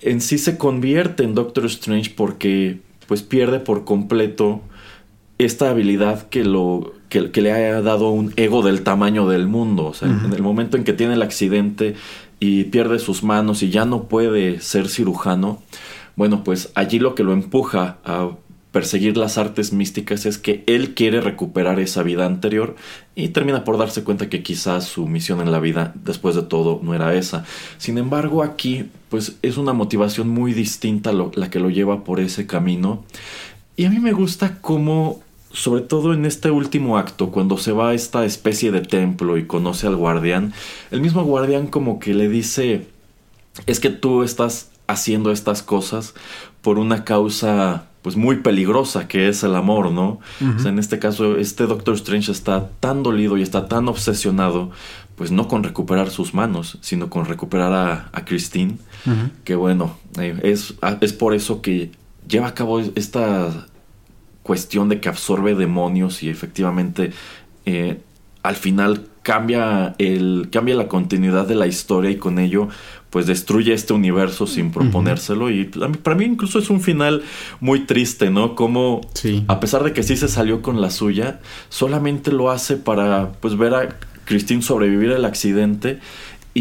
[0.00, 4.62] en sí se convierte en Doctor Strange porque pues pierde por completo
[5.36, 9.86] esta habilidad que, lo, que, le haya dado un ego del tamaño del mundo.
[9.86, 11.96] O sea, en el momento en que tiene el accidente
[12.40, 15.62] y pierde sus manos y ya no puede ser cirujano,
[16.16, 18.30] bueno, pues allí lo que lo empuja a
[18.72, 22.76] perseguir las artes místicas es que él quiere recuperar esa vida anterior
[23.14, 26.80] y termina por darse cuenta que quizás su misión en la vida después de todo
[26.82, 27.44] no era esa.
[27.78, 32.46] Sin embargo aquí pues es una motivación muy distinta la que lo lleva por ese
[32.46, 33.04] camino
[33.76, 35.20] y a mí me gusta cómo
[35.52, 39.46] sobre todo en este último acto, cuando se va a esta especie de templo y
[39.46, 40.52] conoce al guardián,
[40.90, 42.86] el mismo guardián como que le dice,
[43.66, 46.14] es que tú estás haciendo estas cosas
[46.62, 50.20] por una causa pues muy peligrosa que es el amor, ¿no?
[50.56, 54.70] O sea, en este caso, este Doctor Strange está tan dolido y está tan obsesionado,
[55.16, 58.78] pues no con recuperar sus manos, sino con recuperar a, Christine,
[59.44, 61.90] que bueno, eh, es, es por eso que
[62.26, 63.66] lleva a cabo esta
[64.42, 67.12] cuestión de que absorbe demonios y efectivamente
[67.66, 68.00] eh,
[68.42, 72.68] al final cambia el cambia la continuidad de la historia y con ello
[73.10, 77.22] pues destruye este universo sin proponérselo y para mí incluso es un final
[77.58, 78.54] muy triste, ¿no?
[78.54, 79.00] Como
[79.48, 83.58] a pesar de que sí se salió con la suya, solamente lo hace para pues
[83.58, 85.98] ver a Christine sobrevivir al accidente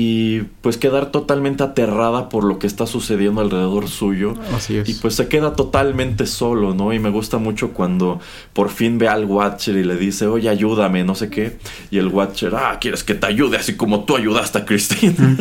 [0.01, 4.33] y pues quedar totalmente aterrada por lo que está sucediendo alrededor suyo.
[4.55, 4.87] Así es.
[4.87, 6.93] Y pues se queda totalmente solo, ¿no?
[6.93, 8.21] Y me gusta mucho cuando
[8.53, 11.57] por fin ve al Watcher y le dice, oye, ayúdame, no sé qué.
[11.91, 15.15] Y el Watcher, ah, ¿quieres que te ayude así como tú ayudaste a Christine?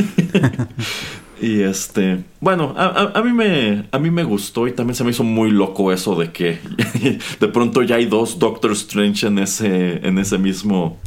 [1.41, 5.23] Y este, bueno, a, mí me, a mí me gustó y también se me hizo
[5.23, 6.59] muy loco eso de que
[7.41, 10.99] de pronto ya hay dos Doctor Strange en ese, en ese mismo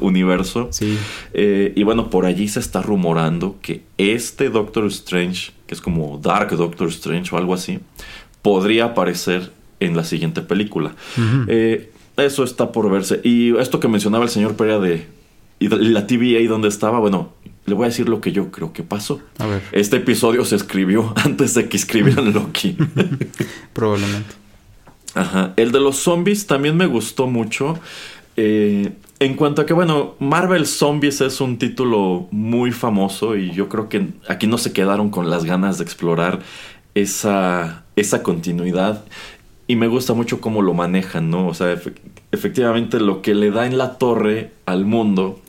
[0.00, 0.62] universo.
[0.62, 0.98] Eh, sí.
[1.32, 6.18] Eh, y bueno, por allí se está rumorando que este Doctor Strange, que es como
[6.22, 7.80] Dark Doctor Strange o algo así,
[8.42, 10.94] podría aparecer en la siguiente película.
[11.48, 13.20] Eh, eso está por verse.
[13.24, 15.06] Y esto que mencionaba el señor Perea de
[15.58, 17.32] y la TVA donde estaba, bueno,
[17.66, 19.20] le voy a decir lo que yo creo que pasó.
[19.38, 19.62] A ver.
[19.72, 22.76] Este episodio se escribió antes de que escribieran Loki.
[23.72, 24.34] Probablemente.
[25.14, 25.54] Ajá.
[25.56, 27.78] El de los zombies también me gustó mucho.
[28.36, 33.68] Eh, en cuanto a que, bueno, Marvel Zombies es un título muy famoso y yo
[33.68, 36.40] creo que aquí no se quedaron con las ganas de explorar
[36.94, 39.04] esa, esa continuidad.
[39.66, 41.46] Y me gusta mucho cómo lo manejan, ¿no?
[41.46, 41.74] O sea,
[42.32, 45.40] efectivamente lo que le da en la torre al mundo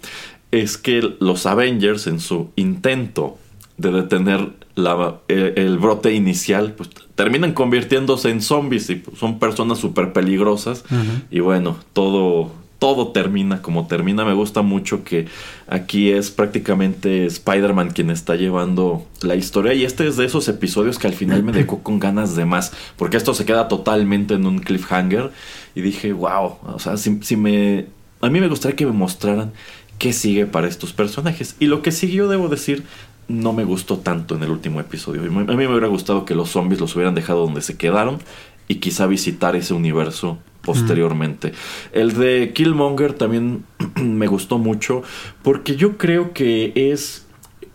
[0.51, 3.37] es que los Avengers en su intento
[3.77, 9.39] de detener la, eh, el, brote inicial, pues terminan convirtiéndose en zombies y pues, son
[9.39, 10.85] personas súper peligrosas.
[11.29, 12.51] Y bueno, todo,
[12.85, 14.25] todo termina como termina.
[14.25, 15.25] Me gusta mucho que
[15.67, 19.73] aquí es prácticamente Spider-Man quien está llevando la historia.
[19.73, 22.73] Y este es de esos episodios que al final me dejó con ganas de más.
[22.95, 25.31] Porque esto se queda totalmente en un cliffhanger.
[25.73, 27.87] Y dije, wow, o sea, si, si me...
[28.21, 29.51] A mí me gustaría que me mostraran
[29.97, 31.55] qué sigue para estos personajes.
[31.59, 32.83] Y lo que siguió, debo decir,
[33.27, 35.23] no me gustó tanto en el último episodio.
[35.23, 38.19] A mí me hubiera gustado que los zombies los hubieran dejado donde se quedaron
[38.67, 41.53] y quizá visitar ese universo posteriormente.
[41.93, 45.03] El de Killmonger también me gustó mucho
[45.43, 47.25] porque yo creo que es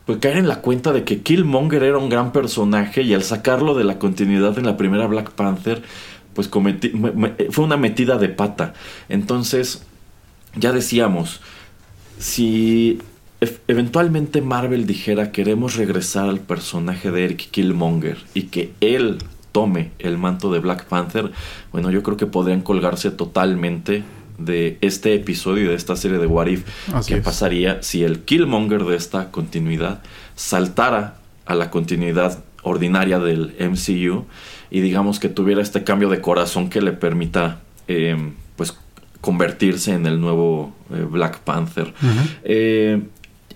[0.07, 3.75] pues, caer en la cuenta de que Killmonger era un gran personaje y al sacarlo
[3.75, 5.83] de la continuidad en la primera Black Panther
[6.35, 6.93] pues cometí,
[7.51, 8.75] fue una metida de pata.
[9.09, 9.83] Entonces,
[10.55, 11.41] ya decíamos,
[12.19, 13.01] si
[13.67, 19.19] eventualmente Marvel dijera queremos regresar al personaje de Eric Killmonger y que él
[19.53, 21.33] tome el manto de Black Panther,
[21.73, 24.03] bueno, yo creo que podrían colgarse totalmente
[24.39, 26.65] de este episodio y de esta serie de What If.
[27.07, 30.03] ¿Qué pasaría si el Killmonger de esta continuidad
[30.35, 34.25] saltara a la continuidad ordinaria del MCU
[34.71, 38.17] y digamos que tuviera este cambio de corazón que le permita eh,
[38.57, 38.77] pues
[39.21, 41.93] convertirse en el nuevo eh, Black Panther.
[42.45, 43.03] Eh,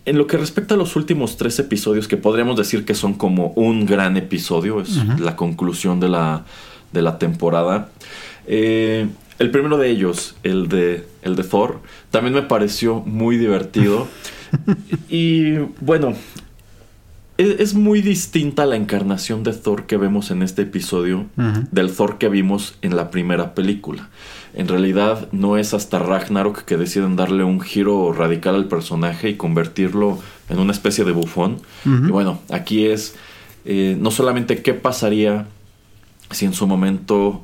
[0.05, 3.49] en lo que respecta a los últimos tres episodios, que podríamos decir que son como
[3.57, 6.45] un gran episodio, es la conclusión de la,
[6.93, 7.90] de la temporada.
[8.47, 9.07] Eh,
[9.38, 14.07] el primero de ellos, el de, el de Thor, también me pareció muy divertido.
[15.09, 16.14] y bueno,
[17.37, 21.27] es, muy distinta la encarnación de Thor que vemos en este episodio
[21.73, 24.09] del Thor que vimos en la primera película.
[24.55, 29.35] En realidad no es hasta Ragnarok que deciden darle un giro radical al personaje y
[29.35, 31.61] convertirlo en una especie de bufón.
[31.85, 33.17] Y bueno, aquí es
[33.64, 35.47] eh, no solamente qué pasaría
[36.31, 37.43] si en su momento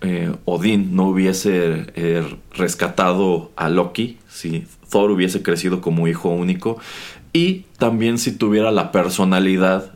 [0.00, 6.78] eh, Odín no hubiese eh, rescatado a Loki, si Thor hubiese crecido como hijo único,
[7.32, 9.95] y también si tuviera la personalidad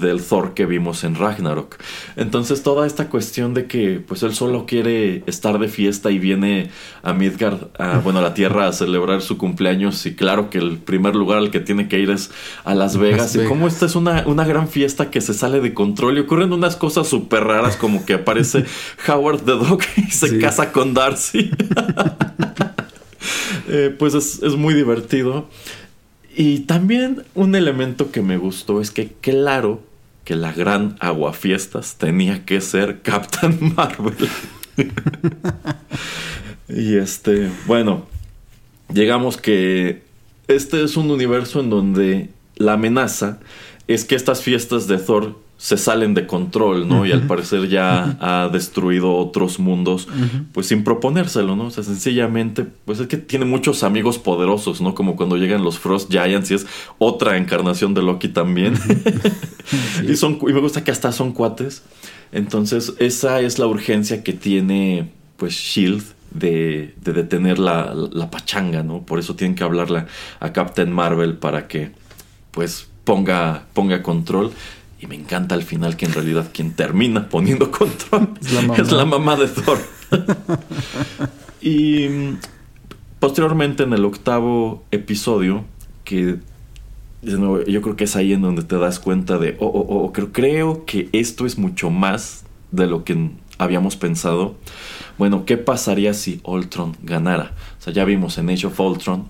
[0.00, 1.76] del Thor que vimos en Ragnarok.
[2.16, 6.70] Entonces toda esta cuestión de que pues él solo quiere estar de fiesta y viene
[7.02, 10.78] a Midgard, a, bueno, a la Tierra a celebrar su cumpleaños y claro que el
[10.78, 12.30] primer lugar al que tiene que ir es
[12.64, 13.34] a Las Vegas.
[13.36, 16.52] Y como esta es una, una gran fiesta que se sale de control y ocurren
[16.52, 18.64] unas cosas súper raras como que aparece
[19.08, 21.50] Howard the Dog y se casa con Darcy.
[23.68, 25.48] Eh, pues es, es muy divertido.
[26.36, 29.80] Y también un elemento que me gustó es que claro
[30.26, 34.28] que la gran aguafiestas tenía que ser Captain Marvel.
[36.68, 38.06] y este, bueno,
[38.92, 40.02] llegamos que
[40.48, 43.38] este es un universo en donde la amenaza
[43.86, 47.06] es que estas fiestas de Thor se salen de control, ¿no?
[47.06, 50.06] Y al parecer ya ha destruido otros mundos,
[50.52, 51.66] pues sin proponérselo, ¿no?
[51.66, 54.94] O sea, sencillamente, pues es que tiene muchos amigos poderosos, ¿no?
[54.94, 56.66] Como cuando llegan los Frost Giants y es
[56.98, 58.74] otra encarnación de Loki también.
[60.08, 61.82] y, son, y me gusta que hasta son cuates.
[62.32, 68.82] Entonces, esa es la urgencia que tiene, pues, Shield de, de detener la, la, pachanga,
[68.82, 69.06] ¿no?
[69.06, 70.04] Por eso tienen que hablarle
[70.38, 71.92] a Captain Marvel para que,
[72.50, 74.52] pues, ponga, ponga control.
[74.98, 79.36] Y me encanta al final que en realidad quien termina poniendo control es la mamá,
[79.36, 79.78] de Thor.
[81.60, 82.38] y mm,
[83.18, 85.64] posteriormente en el octavo episodio,
[86.04, 86.38] que
[87.22, 90.32] yo creo que es ahí en donde te das cuenta de, oh, oh, oh, creo,
[90.32, 94.56] creo que esto es mucho más de lo que habíamos pensado.
[95.18, 97.52] Bueno, ¿qué pasaría si Ultron ganara?
[97.78, 99.28] O sea, ya vimos en Age of Ultron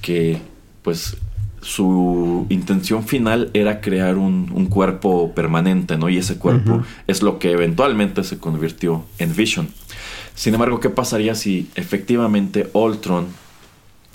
[0.00, 0.38] que
[0.82, 1.16] pues
[1.64, 6.08] su intención final era crear un, cuerpo permanente, ¿no?
[6.10, 9.68] Y ese cuerpo es lo que eventualmente se convirtió en Vision.
[10.34, 13.28] Sin embargo, ¿qué pasaría si efectivamente Ultron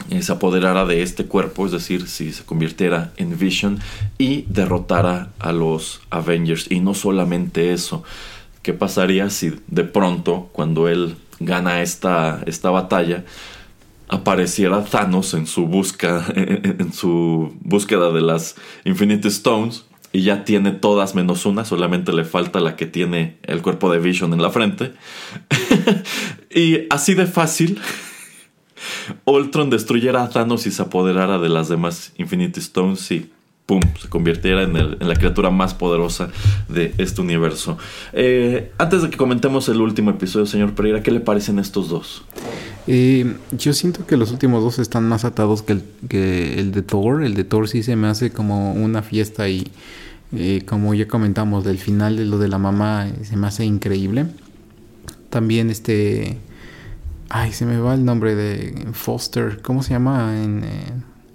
[0.10, 3.80] eh, se apoderara de este cuerpo, es decir, si se convirtiera en Vision
[4.18, 6.68] y derrotara a los Avengers?
[6.70, 8.04] Y no solamente eso,
[8.62, 13.24] ¿qué pasaría si de pronto, cuando él gana esta, esta batalla,
[14.10, 15.65] apareciera Thanos en su
[16.36, 22.26] en su búsqueda de las Infinity Stones y ya tiene todas menos una, solamente le
[22.26, 24.93] falta la que tiene el cuerpo de Vision en la frente.
[26.50, 27.80] y así de fácil
[29.26, 33.32] Ultron destruyera a Thanos y se apoderara de las demás Infinity Stones y
[33.69, 33.82] ¡pum!
[34.01, 36.29] se convirtiera en, la criatura más poderosa
[36.69, 37.77] de este universo.
[38.13, 42.23] Eh, antes de que comentemos el último episodio, señor Pereira, ¿qué le parecen estos dos?
[42.88, 47.23] Eh, yo siento que los últimos dos están más atados que el, de Thor.
[47.23, 49.67] El de Thor sí se me hace como una fiesta y
[50.36, 54.25] eh, como ya comentamos, del final de lo de la mamá se me hace increíble.
[55.29, 56.39] También este...
[57.29, 59.62] Ay, se me va el nombre de Foster.
[59.62, 60.34] ¿Cómo se llama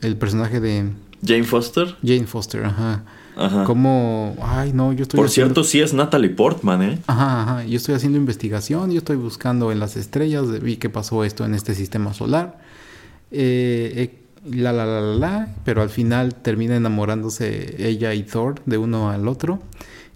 [0.01, 0.91] el personaje de...
[1.25, 1.97] Jane Foster.
[2.03, 3.05] Jane Foster, ajá.
[3.37, 3.65] Ajá.
[3.65, 5.19] Como, ay, no, yo estoy.
[5.19, 6.99] Por cierto, sí es Natalie Portman, ¿eh?
[7.07, 7.65] Ajá, ajá.
[7.65, 11.55] Yo estoy haciendo investigación, yo estoy buscando en las estrellas, vi que pasó esto en
[11.55, 12.59] este sistema solar.
[13.33, 14.19] Eh, eh,
[14.55, 19.11] la, la, la, la, la, pero al final termina enamorándose ella y Thor de uno
[19.11, 19.61] al otro.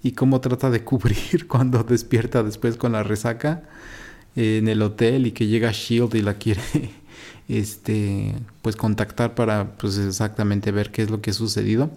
[0.02, 3.64] Y cómo trata de cubrir cuando despierta después con la resaca
[4.36, 6.60] en el hotel y que llega Shield y la quiere
[7.48, 11.90] este pues contactar para pues exactamente ver qué es lo que ha sucedido.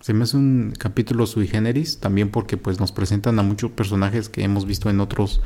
[0.00, 4.28] Se me hace un capítulo sui generis, también porque pues nos presentan a muchos personajes
[4.28, 5.40] que hemos visto en otros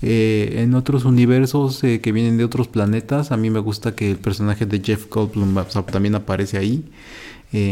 [0.00, 3.32] eh, en otros universos eh, que vienen de otros planetas.
[3.32, 5.56] A mí me gusta que el personaje de Jeff Goldblum
[5.90, 6.84] también aparece ahí.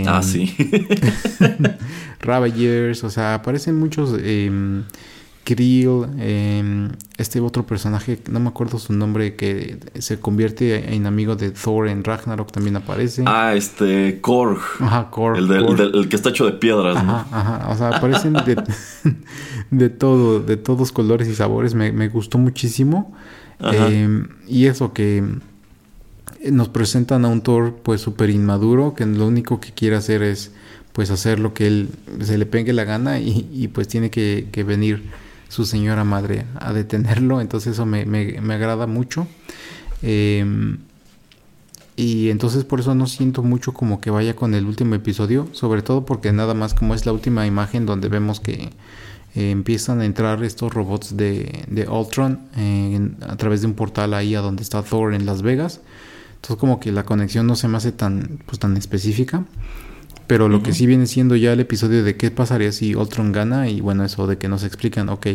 [0.06, 0.52] ah, sí.
[2.20, 4.82] Ravagers, o sea, aparecen muchos em,
[5.46, 11.36] Krill, em, este otro personaje, no me acuerdo su nombre, que se convierte en amigo
[11.36, 13.22] de Thor en Ragnarok, también aparece.
[13.26, 14.58] Ah, este, Korg.
[14.80, 15.38] Ajá, Korg.
[15.38, 18.34] El, que está hecho de piedras, ajá, Ajá, o sea, aparecen
[19.70, 23.14] de, todo, de todos colores y sabores, me, gustó muchísimo.
[23.60, 25.22] Em, y eso que
[26.50, 30.50] nos presentan a un Thor pues súper inmaduro, que lo único que quiere hacer es
[30.92, 31.90] pues hacer lo que él
[32.22, 35.04] se le pegue la gana y, pues tiene que, venir
[35.56, 39.26] su señora madre a detenerlo, entonces eso me, me, agrada mucho.
[40.02, 40.76] Em,
[41.96, 45.80] y entonces por eso no siento mucho como que vaya con el último episodio, sobre
[45.80, 48.68] todo porque nada más como es la última imagen donde vemos que
[49.34, 52.38] eh, empiezan a entrar estos robots de, de Ultron
[53.26, 55.80] a través de un portal ahí a donde está Thor en Las Vegas.
[56.34, 59.46] Entonces como que la conexión no se me hace tan, pues, tan específica.
[60.26, 63.68] Pero lo que sí viene siendo ya el episodio de qué pasaría si Ultron gana
[63.68, 65.26] y bueno, eso de que nos explican, ok,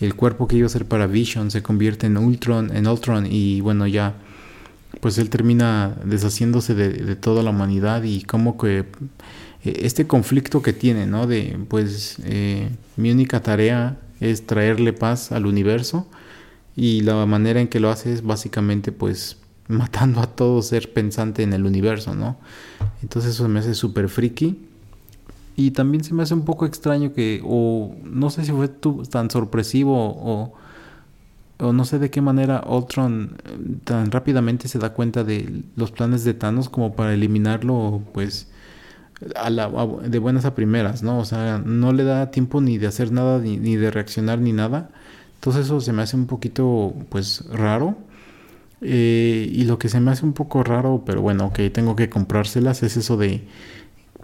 [0.00, 3.60] el cuerpo que iba a ser para Vision se convierte en Ultron, en Ultron y
[3.60, 4.14] bueno, ya
[5.00, 8.86] pues él termina deshaciéndose de, toda la humanidad y como que
[9.64, 11.26] eh, este conflicto que tiene, ¿no?
[11.26, 16.06] De pues eh, mi única tarea es traerle paz al universo
[16.76, 19.36] y la manera en que lo hace es básicamente pues
[19.68, 22.36] matando a todo ser pensante en el universo, ¿no?
[23.02, 24.58] Entonces eso me hace súper friki.
[25.56, 29.30] Y también se me hace un poco extraño que, o no sé si fue tan
[29.30, 30.52] sorpresivo, o,
[31.58, 35.92] o no sé de qué manera Ultron eh, tan rápidamente se da cuenta de los
[35.92, 38.48] planes de Thanos como para eliminarlo, pues,
[39.36, 39.70] a la,
[40.04, 41.18] de buenas a primeras, ¿no?
[41.18, 44.52] O sea, no le da tiempo ni de hacer nada, ni, ni de reaccionar, ni
[44.52, 44.90] nada.
[45.36, 47.96] Entonces eso se me hace un poquito, pues, raro.
[48.80, 52.10] Eh, y lo que se me hace un poco raro, pero bueno, ok, tengo que
[52.10, 53.44] comprárselas, es eso de,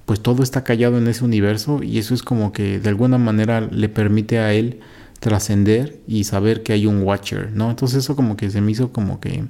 [0.05, 3.61] pues todo está callado en ese universo y eso es como que de alguna manera
[3.61, 4.81] le permite a él
[5.21, 7.71] trascender y saber que hay un Watcher, ¿no?
[7.71, 9.45] Entonces eso como que se me hizo como que,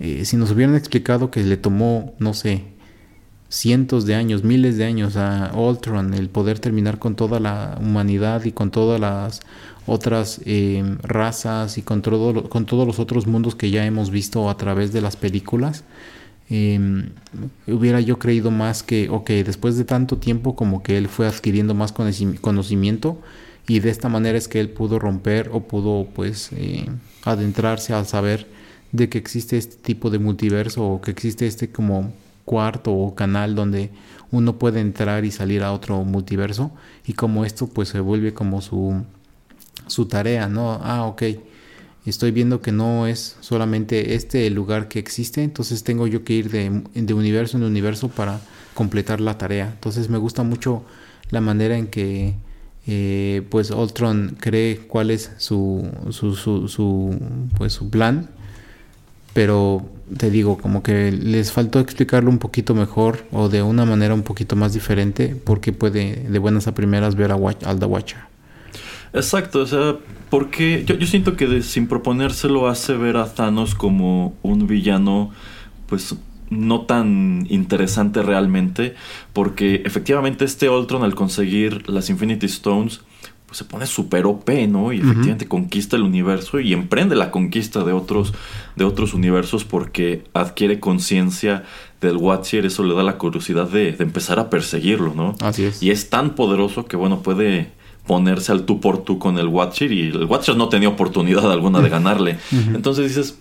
[0.00, 2.64] eh, si nos hubieran explicado que le tomó, no sé,
[3.48, 8.44] cientos de años, miles de años a Ultron el poder terminar con toda la humanidad
[8.44, 9.40] y con todas las
[9.88, 14.50] otras eh, razas y con, todo, con todos los otros mundos que ya hemos visto
[14.50, 15.84] a través de las películas.
[16.50, 17.10] Em,
[17.66, 21.74] hubiera yo creído más que, ok, después de tanto tiempo como que él fue adquiriendo
[21.74, 23.18] más conocimiento
[23.66, 26.86] y de esta manera es que él pudo romper o pudo pues eh,
[27.24, 28.46] adentrarse al saber
[28.92, 32.12] de que existe este tipo de multiverso o que existe este como
[32.46, 33.90] cuarto o canal donde
[34.30, 36.70] uno puede entrar y salir a otro multiverso
[37.06, 39.04] y como esto pues se vuelve como su
[39.88, 40.80] su tarea, ¿no?
[40.82, 41.22] Ah, ok,
[42.06, 46.34] estoy viendo que no es solamente este el lugar que existe, entonces tengo yo que
[46.34, 48.40] ir de, universo en universo para
[48.74, 49.70] completar la tarea.
[49.74, 50.84] Entonces me gusta mucho
[51.30, 52.34] la manera en que
[52.86, 57.18] eh, pues Ultron cree cuál es su, su, su,
[57.56, 58.30] pues, su plan,
[59.34, 59.86] pero
[60.16, 64.22] te digo, como que les faltó explicarlo un poquito mejor o de una manera un
[64.22, 68.37] poquito más diferente porque puede de buenas a primeras ver a Watch, al Watcher.
[69.12, 69.96] Exacto, o sea,
[70.30, 75.30] porque yo, yo siento que sin proponérselo hace ver a Thanos como un villano,
[75.86, 76.14] pues
[76.50, 78.94] no tan interesante realmente,
[79.32, 83.00] porque efectivamente este Ultron al conseguir las Infinity Stones,
[83.46, 84.92] pues se pone súper OP, ¿no?
[84.92, 88.34] Y efectivamente conquista el universo y emprende la conquista de otros,
[88.76, 91.64] de otros universos porque adquiere conciencia
[92.02, 95.34] del Watcher, eso le da la curiosidad de, de, empezar a perseguirlo, ¿no?
[95.40, 95.82] Así es.
[95.82, 97.72] Y es tan poderoso que, bueno, puede
[98.08, 101.80] ponerse al tú por tú con el Watcher y el Watcher no tenía oportunidad alguna
[101.80, 102.38] de ganarle.
[102.50, 103.38] Entonces dices,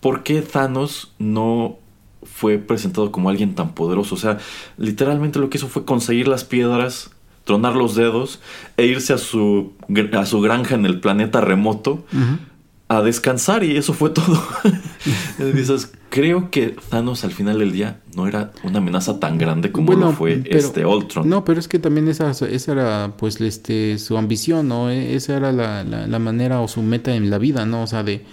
[0.00, 1.78] ¿por qué Thanos no
[2.22, 4.14] fue presentado como alguien tan poderoso?
[4.16, 4.36] O sea,
[4.76, 7.10] literalmente lo que hizo fue conseguir las piedras,
[7.44, 8.40] tronar los dedos
[8.76, 9.72] e irse a su,
[10.12, 12.04] a su granja en el planeta remoto
[12.88, 14.42] a descansar y eso fue todo.
[15.54, 19.92] dices, creo que Thanos al final del día no era una amenaza tan grande como
[19.92, 21.28] lo fue este Ultron.
[21.28, 24.90] No, pero es que también esa, esa era pues este su ambición, ¿no?
[24.90, 27.82] E, esa era la, la, manera o su meta en la vida, ¿no?
[27.82, 28.24] O sea, de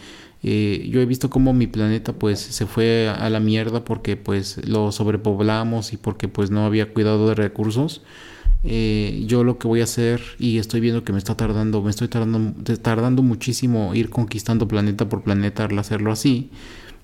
[0.43, 4.65] eh, yo he visto cómo mi planeta pues se fue a la mierda porque pues
[4.67, 8.01] lo sobrepoblamos y porque pues no había cuidado de recursos.
[8.67, 11.91] Eh, yo lo que voy a hacer y estoy viendo que me está tardando, me
[11.91, 16.49] estoy tardando, tardando muchísimo ir conquistando planeta por planeta al hacerlo así.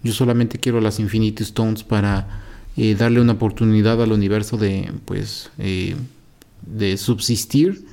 [0.03, 2.27] Yo solamente quiero las Infinity Stones para
[2.77, 5.95] eh, darle una oportunidad al universo de, pues, eh,
[6.65, 7.85] de subsistir.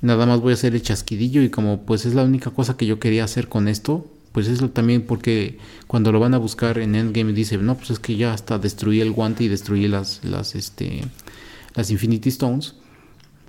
[0.00, 2.86] Nada más voy a hacer el chasquidillo y como pues es la única cosa que
[2.86, 6.94] yo quería hacer con esto, pues es también porque cuando lo van a buscar en
[6.94, 10.56] Endgame dice, no, pues es que ya hasta destruí el guante y destruí las, las,
[10.56, 11.02] este,
[11.74, 12.74] las Infinity Stones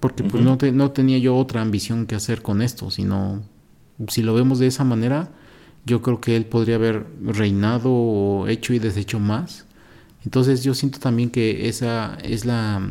[0.04, 3.42] porque pues no, no tenía yo otra ambición que hacer con esto, sino
[4.10, 5.30] si lo vemos de esa manera,
[5.86, 9.66] yo creo que él podría haber reinado o hecho y deshecho más.
[10.24, 12.90] Entonces yo siento también que esa es la,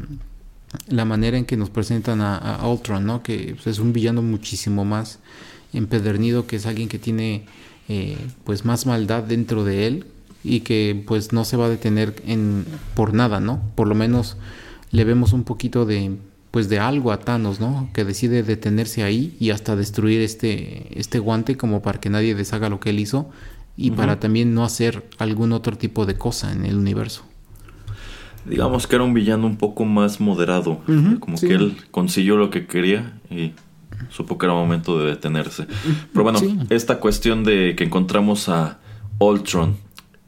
[0.88, 3.22] la manera en que nos presentan a, Ultron, ¿no?
[3.22, 5.18] Que pues, es un villano muchísimo más
[5.72, 7.46] empedernido, que es alguien que tiene
[7.88, 10.06] eh, pues más maldad dentro de él
[10.44, 13.62] y que pues no se va a detener en por nada, ¿no?
[13.74, 14.36] Por lo menos
[14.90, 16.18] le vemos un poquito de
[16.52, 17.88] pues de algo a Thanos, ¿no?
[17.92, 22.68] Que decide detenerse ahí y hasta destruir este este guante como para que nadie deshaga
[22.68, 23.30] lo que él hizo
[23.76, 27.24] y para también no hacer algún otro tipo de cosa en el universo.
[28.44, 30.82] Digamos que era un villano un poco más moderado,
[31.20, 33.52] como que él consiguió lo que quería y
[34.10, 35.66] supo que era momento de detenerse.
[36.12, 38.78] Pero bueno, esta cuestión de que encontramos a
[39.18, 39.76] Ultron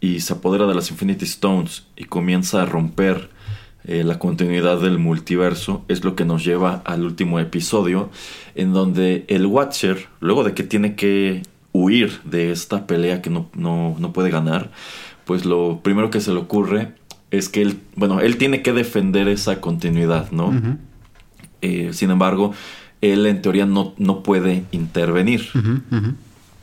[0.01, 3.31] y se apodera de las Infinity Stones y comienza a romper
[3.87, 8.11] eh, la continuidad del multiverso es lo que nos lleva al último episodio
[8.55, 13.49] en donde el Watcher, luego de que tiene que huir de esta pelea que no,
[13.55, 14.71] no puede ganar,
[15.25, 16.95] pues lo primero que se le ocurre
[17.31, 20.53] es que él, bueno, él tiene que defender esa continuidad, ¿no?
[21.63, 22.53] Eh, sin embargo,
[23.01, 25.49] él en teoría no, no puede intervenir.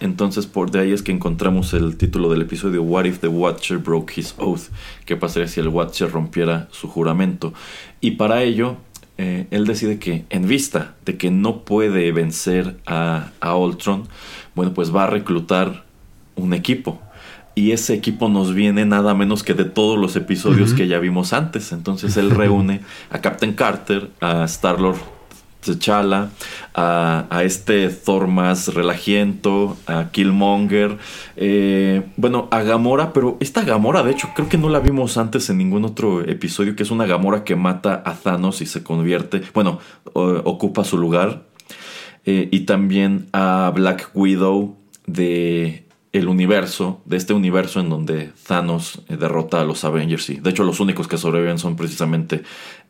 [0.01, 3.77] Entonces, por de ahí es que encontramos el título del episodio What if the Watcher
[3.77, 4.63] broke his oath?
[5.05, 7.53] ¿Qué pasaría si el Watcher rompiera su juramento?
[8.01, 8.77] Y para ello,
[9.17, 14.07] eh, él decide que, en vista de que no puede vencer a, a Ultron,
[14.55, 15.85] bueno, pues va a reclutar
[16.35, 16.99] un equipo
[17.53, 21.33] y ese equipo nos viene nada menos que de todos los episodios que ya vimos
[21.33, 21.73] antes.
[21.73, 22.81] Entonces él reúne
[23.11, 25.20] a Captain Carter, a Star-Lord
[25.61, 26.29] T'Challa,
[26.73, 30.97] a, este Thor más relajiento, a Killmonger,
[31.35, 35.49] eh, bueno, a Gamora, pero esta Gamora, de hecho, creo que no la vimos antes
[35.49, 39.41] en ningún otro episodio, que es una Gamora que mata a Thanos y se convierte,
[39.53, 39.79] bueno,
[40.13, 41.43] ocupa su lugar.
[42.23, 49.01] Eh, y también a Black Widow de el universo, de este universo en donde Thanos
[49.09, 50.29] eh, derrota a los Avengers.
[50.29, 52.43] Y de hecho los únicos que sobreviven son precisamente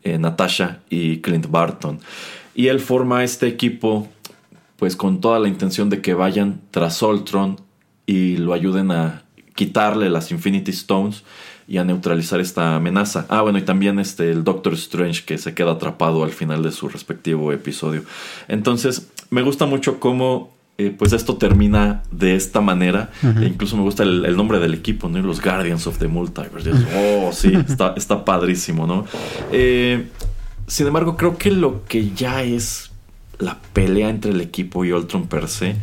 [0.04, 2.00] Natasha y Clint Barton.
[2.54, 4.08] Y él forma este equipo
[4.76, 7.60] pues con toda la intención de que vayan tras Ultron
[8.04, 9.22] y lo ayuden a
[9.54, 11.22] quitarle las Infinity Stones
[11.68, 13.26] y a neutralizar esta amenaza.
[13.28, 16.72] Ah, bueno, y también este, el Doctor Strange que se queda atrapado al final de
[16.72, 18.02] su respectivo episodio.
[18.48, 23.10] Entonces, me gusta mucho cómo eh, pues esto termina de esta manera.
[23.22, 25.20] e incluso me gusta el, nombre del equipo, ¿no?
[25.20, 26.72] Los Guardians of the Multiverse.
[26.96, 29.04] oh, sí, está, está padrísimo, ¿no?
[29.52, 30.08] Eh,
[30.66, 32.90] sin embargo, creo que lo que ya es
[33.38, 35.76] la pelea entre el equipo y Ultron per se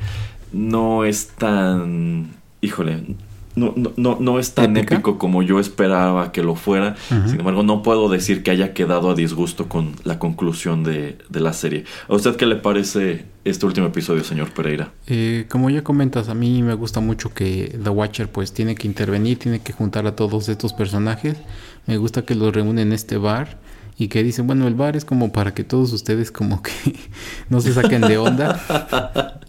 [0.51, 2.31] no es tan.
[2.61, 3.15] Híjole,
[3.55, 6.95] no, no, no, es tan épico como yo esperaba que lo fuera.
[7.07, 11.53] Sin embargo, no puedo decir que haya quedado a disgusto con la conclusión de, la
[11.53, 11.85] serie.
[12.07, 14.91] ¿A usted qué le parece este último episodio, señor Pereira?
[15.07, 18.87] Eh, como ya comentas, a mí me gusta mucho que The Watcher pues tiene que
[18.87, 21.37] intervenir, tiene que juntar a todos estos personajes.
[21.85, 23.57] Me gusta que los reúnen en este bar
[23.99, 26.71] y que dicen, bueno, el bar es como para que todos ustedes como que
[27.49, 28.59] no se saquen de onda.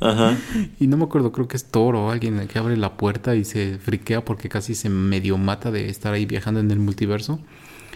[0.00, 0.36] Ajá.
[0.78, 3.44] Y no me acuerdo, creo que es Toro o alguien que abre la puerta y
[3.44, 7.40] se friquea porque casi se medio mata de estar ahí viajando en el multiverso.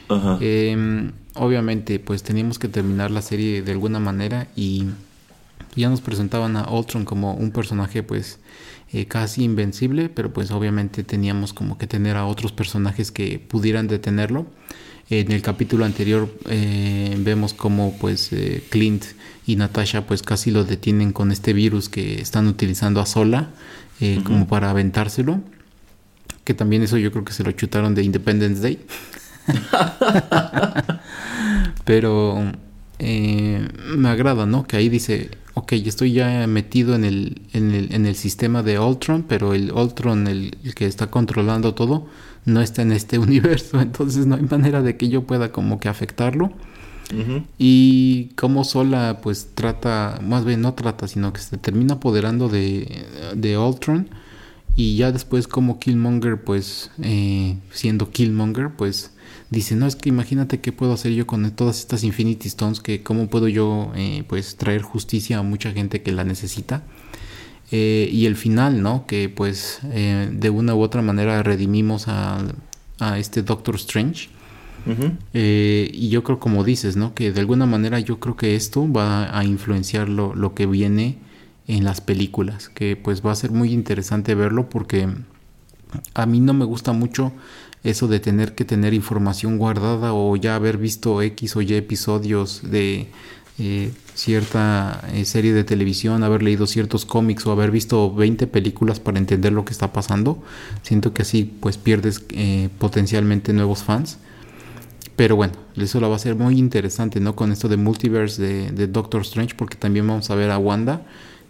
[0.09, 0.39] Ajá.
[0.41, 4.87] Em, obviamente, pues teníamos que terminar la serie de alguna manera y
[5.77, 8.41] ya nos presentaban a Ultron como un personaje pues
[8.93, 13.87] eh, casi invencible, pero pues obviamente teníamos como que tener a otros personajes que pudieran
[13.87, 14.47] detenerlo.
[15.11, 19.05] En el capítulo anterior eh, vemos como pues eh, Clint
[19.47, 23.49] y Natasha pues casi lo detienen con este virus que están utilizando a sola
[24.01, 25.41] eh, como para aventárselo.
[26.45, 28.81] Que también eso yo creo que se lo chutaron de Independence Day.
[31.87, 32.53] Pero
[33.01, 34.67] me agrada, ¿no?
[34.67, 38.79] Que ahí dice, ok, estoy ya metido en el, en el, en el sistema de
[38.79, 42.09] Ultron, pero el Ultron, el que está controlando todo,
[42.49, 45.89] no está en este universo, entonces no hay manera de que yo pueda como que
[45.89, 46.53] afectarlo.
[47.57, 53.07] Y como sola pues trata, más bien no trata, sino que se termina apoderando de,
[53.35, 54.11] de Ultron.
[54.77, 59.13] Y ya después como Killmonger pues eh, siendo Killmonger pues
[59.51, 63.03] dice, no es que imagínate qué puedo hacer yo con todas estas Infinity Stones, que
[63.03, 66.83] cómo puedo yo eh, pues traer justicia a mucha gente que la necesita.
[67.71, 69.07] Eh, y el final, ¿no?
[69.07, 72.39] Que pues eh, de una u otra manera redimimos a,
[72.99, 74.31] a este Doctor Strange.
[75.35, 77.15] Eh, y yo creo, como dices, ¿no?
[77.15, 81.19] Que de alguna manera yo creo que esto va a influenciar lo, lo, que viene
[81.67, 82.71] en las películas.
[82.71, 85.09] Que pues va a ser muy interesante verlo porque
[86.15, 87.33] a mí no me gusta mucho
[87.85, 92.63] eso de tener que tener información guardada o ya haber visto X o Y episodios
[92.63, 93.09] de
[93.59, 98.99] eh, cierta eh, serie de televisión, haber leído ciertos cómics o haber visto 20 películas
[98.99, 100.43] para entender lo que está pasando.
[100.83, 104.19] Siento que así pues pierdes eh, potencialmente nuevos fans.
[105.15, 107.37] Pero bueno, eso lo va a ser muy interesante, ¿no?
[107.37, 111.03] Con esto de multiverse de, Doctor Strange, porque también vamos a ver a Wanda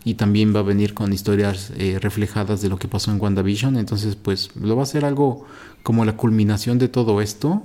[0.04, 3.76] y también va a venir con historias eh, reflejadas de lo que pasó en WandaVision.
[3.78, 5.46] Entonces, pues lo va a ser algo
[5.82, 7.62] como la culminación de todo esto.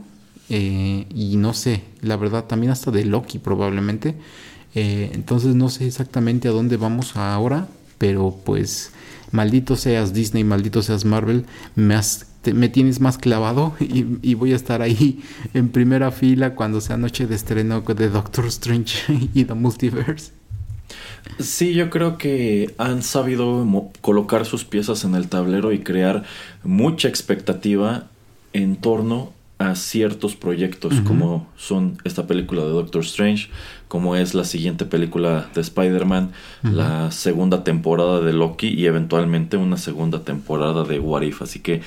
[0.50, 4.16] Eh, y no sé, la verdad, también hasta de Loki probablemente.
[4.76, 7.68] Eh, entonces no sé exactamente a dónde vamos ahora,
[7.98, 8.92] pero pues
[9.32, 11.46] maldito seas Disney, maldito seas Marvel,
[11.76, 12.00] me,
[12.54, 16.98] me tienes más clavado y, y, voy a estar ahí en primera fila cuando sea
[16.98, 20.32] noche de estreno de Doctor Strange y The Multiverse.
[21.40, 23.66] Sí, yo creo que han sabido
[24.02, 26.24] colocar sus piezas en el tablero y crear
[26.64, 28.08] mucha expectativa
[28.52, 29.32] en torno
[29.74, 33.50] a ciertos proyectos como son esta película de Doctor Strange,
[33.88, 36.32] como es la siguiente película de Spider-Man,
[36.64, 41.42] la segunda temporada de Loki y eventualmente una segunda temporada de What If.
[41.42, 41.82] Así que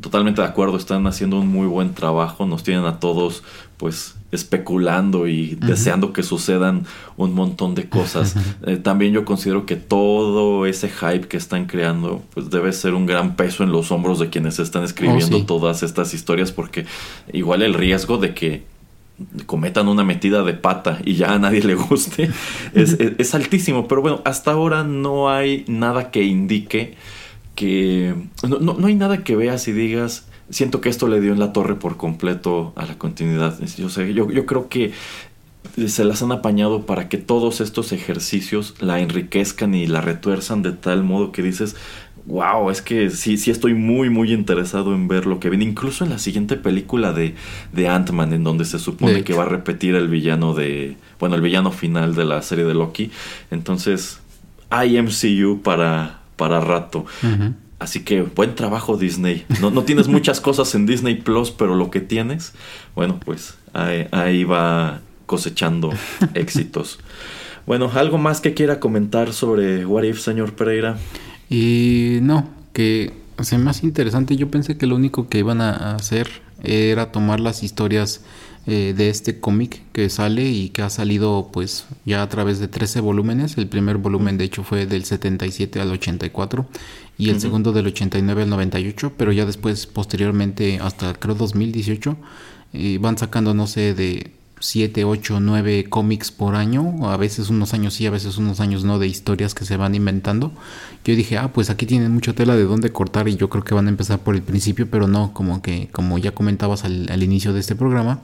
[0.00, 3.42] totalmente de acuerdo, están haciendo un muy buen trabajo, nos tienen a todos
[3.76, 6.84] pues especulando y deseando que sucedan
[7.16, 8.36] un montón de cosas.
[8.66, 13.06] Eh, también yo considero que todo ese hype que están creando pues debe ser un
[13.06, 16.86] gran peso en los hombros de quienes están escribiendo oh, todas estas historias porque
[17.32, 18.76] igual el riesgo de que
[19.46, 22.30] cometan una metida de pata y ya a nadie le guste
[22.74, 23.88] es, altísimo.
[23.88, 26.94] Pero bueno, hasta ahora no hay nada que indique
[27.54, 28.14] que...
[28.46, 31.52] No, no, hay nada que veas y digas, siento que esto le dio en la
[31.52, 33.58] torre por completo a la continuidad.
[33.76, 34.92] Yo, sé, yo, yo creo que
[35.88, 40.72] se las han apañado para que todos estos ejercicios la enriquezcan y la retuerzan de
[40.72, 41.76] tal modo que dices,
[42.26, 45.64] wow, es que sí, sí estoy muy, muy interesado en ver lo que viene.
[45.64, 47.34] Incluso en la siguiente película de,
[47.72, 50.96] de Ant-Man, en donde se supone que va a repetir el villano de.
[51.18, 53.10] Bueno, el villano final de la serie de Loki.
[53.50, 54.20] Entonces,
[54.70, 57.06] hay MCU para, para rato.
[57.78, 59.44] Así que buen trabajo Disney.
[59.60, 62.54] No, no tienes muchas cosas en Disney Plus, pero lo que tienes,
[62.94, 65.92] bueno, pues ahí, ahí va cosechando
[66.34, 66.98] éxitos.
[67.66, 70.96] Bueno, ¿algo más que quiera comentar sobre What If, señor Pereira?
[71.50, 75.94] Y no, que o sea, más interesante, yo pensé que lo único que iban a
[75.94, 76.28] hacer
[76.62, 78.22] era tomar las historias
[78.66, 82.66] eh, de este cómic que sale y que ha salido pues ya a través de
[82.66, 83.56] 13 volúmenes.
[83.58, 86.66] El primer volumen de hecho fue del 77 al 84
[87.16, 92.16] y el segundo del 89 al 98, pero ya después posteriormente hasta creo 2018
[92.72, 97.74] eh, van sacando no sé de 7, 8, 9 cómics por año, a veces unos
[97.74, 100.52] años sí, a veces unos años no, de historias que se van inventando.
[101.04, 103.74] Yo dije, ah, pues aquí tienen mucha tela de dónde cortar y yo creo que
[103.74, 107.52] van a empezar por el principio, pero no, como que, como ya comentabas al, inicio
[107.52, 108.20] de este programa,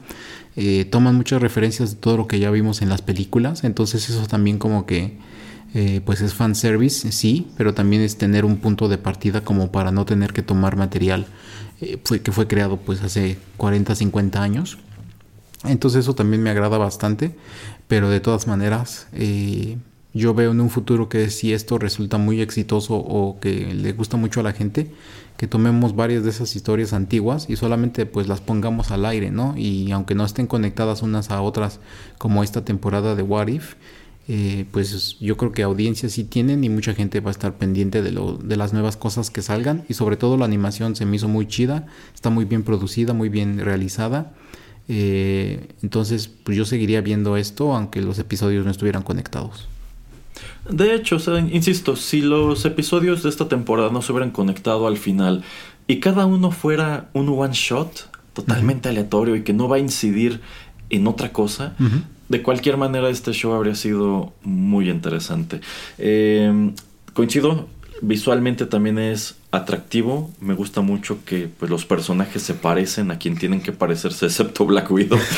[0.56, 4.26] eh, toman muchas referencias de todo lo que ya vimos en las películas, entonces eso
[4.26, 5.18] también como que...
[5.74, 9.90] Eh, pues es fanservice, sí, pero también es tener un punto de partida como para
[9.90, 11.24] no tener que tomar material
[11.80, 14.76] eh, que fue creado pues hace 40, 50 años
[15.64, 17.34] entonces eso también me agrada bastante,
[17.88, 19.78] pero de todas maneras eh,
[20.14, 24.16] yo veo en un futuro que si esto resulta muy exitoso o que le gusta
[24.16, 24.90] mucho a la gente,
[25.36, 29.54] que tomemos varias de esas historias antiguas y solamente pues las pongamos al aire, ¿no?
[29.56, 31.80] Y aunque no estén conectadas unas a otras
[32.18, 33.74] como esta temporada de What If,
[34.28, 38.02] eh, pues yo creo que audiencias sí tienen y mucha gente va a estar pendiente
[38.02, 41.16] de, lo, de las nuevas cosas que salgan y sobre todo la animación se me
[41.16, 44.32] hizo muy chida, está muy bien producida, muy bien realizada
[44.88, 49.68] eh, entonces, pues yo seguiría viendo esto aunque los episodios no estuvieran conectados.
[50.68, 51.16] De hecho,
[51.52, 55.42] insisto, si los episodios de esta temporada no se hubieran conectado al final
[55.86, 60.40] y cada uno fuera un one shot totalmente aleatorio y que no va a incidir
[60.90, 61.74] en otra cosa,
[62.28, 65.60] de cualquier manera este show habría sido muy interesante.
[65.98, 66.72] Eh,
[67.12, 67.68] coincido,
[68.00, 70.30] visualmente también es atractivo.
[70.40, 74.66] Me gusta mucho que pues, los personajes se parecen a quien tienen que parecerse, excepto
[74.66, 75.20] Black Widow.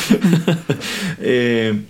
[1.26, 1.84] Eh,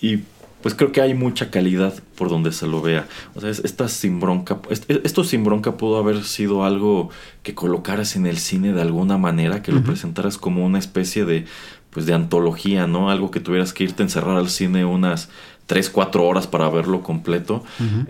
[0.00, 0.20] y
[0.62, 3.06] pues creo que hay mucha calidad por donde se lo vea.
[3.34, 7.10] O sea, esta sin bronca, esto sin bronca pudo haber sido algo
[7.42, 11.46] que colocaras en el cine de alguna manera, que lo presentaras como una especie de
[11.90, 13.10] pues de antología, ¿no?
[13.10, 15.28] Algo que tuvieras que irte a encerrar al cine unas
[15.70, 17.62] 3, 4 horas para verlo completo,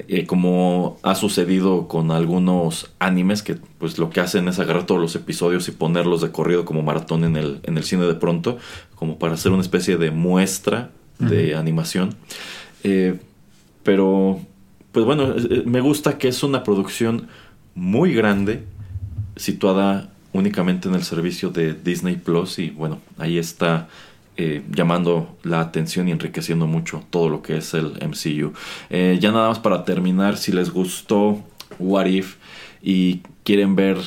[0.09, 4.99] eh, como ha sucedido con algunos animes que pues lo que hacen es agarrar todos
[4.99, 8.57] los episodios y ponerlos de corrido como maratón en el, en el cine de pronto,
[8.95, 12.15] como para hacer una especie de muestra de animación.
[12.83, 13.21] Eh,
[13.83, 14.41] pero,
[14.93, 17.29] pues bueno, eh, me gusta que es una producción
[17.75, 18.65] muy grande,
[19.37, 23.89] situada únicamente en el servicio de Disney Plus y bueno, ahí está
[24.37, 28.53] eh, llamando la atención y enriqueciendo mucho todo lo que es el MCU.
[28.89, 31.43] Eh, ya nada más para terminar, si les gustó
[31.79, 32.37] What If
[32.83, 33.99] y quieren ver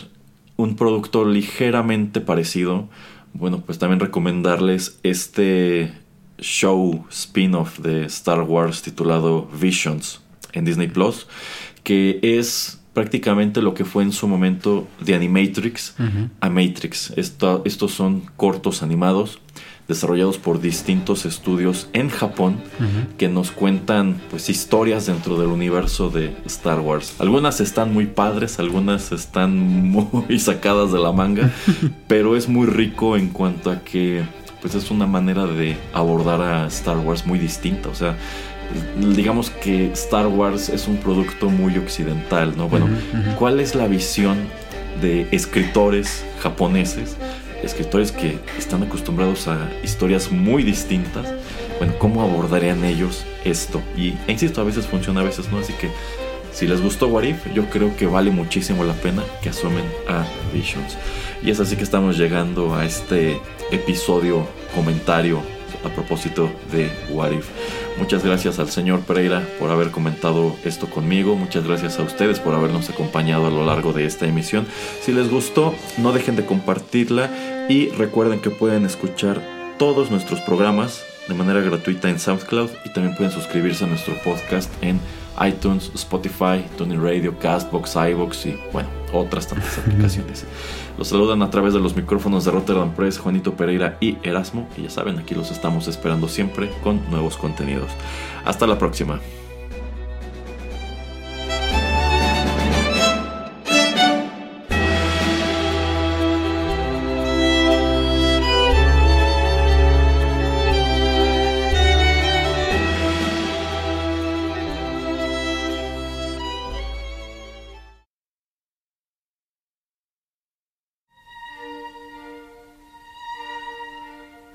[0.55, 2.87] un producto ligeramente parecido,
[3.33, 5.93] bueno, pues también recomendarles este
[6.39, 10.21] show spin-off de Star Wars titulado Visions
[10.51, 11.27] en Disney Plus
[11.83, 15.95] que es prácticamente lo que fue en su momento de Animatrix
[16.39, 17.13] a Matrix.
[17.15, 19.39] estos son cortos animados
[19.87, 22.57] desarrollados por distintos estudios en Japón
[23.17, 27.15] que nos cuentan pues historias dentro del universo de Star Wars.
[27.19, 30.07] Algunas están muy padres, algunas están muy
[30.39, 31.51] sacadas de la manga,
[32.07, 34.23] pero es muy rico en cuanto a que
[34.61, 38.15] pues es una manera de abordar a Star Wars muy distinta, o sea,
[39.13, 42.69] digamos que Star Wars es un producto muy occidental, ¿no?
[42.69, 42.87] Bueno,
[43.37, 44.37] ¿cuál es la visión
[45.01, 47.17] de escritores japoneses
[47.63, 51.33] escritores que están acostumbrados a historias muy distintas,
[51.77, 53.81] bueno, ¿cómo abordarían ellos esto?
[53.97, 55.89] Y e insisto, a veces funciona, a veces no, así que
[56.51, 60.97] si les gustó Warif, yo creo que vale muchísimo la pena que asomen a Visions.
[61.41, 63.39] Y es así que estamos llegando a este
[63.71, 65.41] episodio comentario
[65.83, 67.47] a propósito de Warif.
[67.97, 71.35] Muchas gracias al señor Pereira por haber comentado esto conmigo.
[71.35, 74.65] Muchas gracias a ustedes por habernos acompañado a lo largo de esta emisión.
[75.01, 77.29] Si les gustó, no dejen de compartirla
[77.69, 79.41] y recuerden que pueden escuchar
[79.77, 84.71] todos nuestros programas de manera gratuita en SoundCloud y también pueden suscribirse a nuestro podcast
[84.81, 84.99] en
[85.41, 90.45] iTunes, Spotify, Tony Radio, Castbox, iBox y bueno, otras tantas aplicaciones.
[90.97, 94.67] Los saludan a través de los micrófonos de Rotterdam Press, Juanito Pereira y Erasmo.
[94.77, 97.89] Y ya saben, aquí los estamos esperando siempre con nuevos contenidos.
[98.45, 99.19] Hasta la próxima.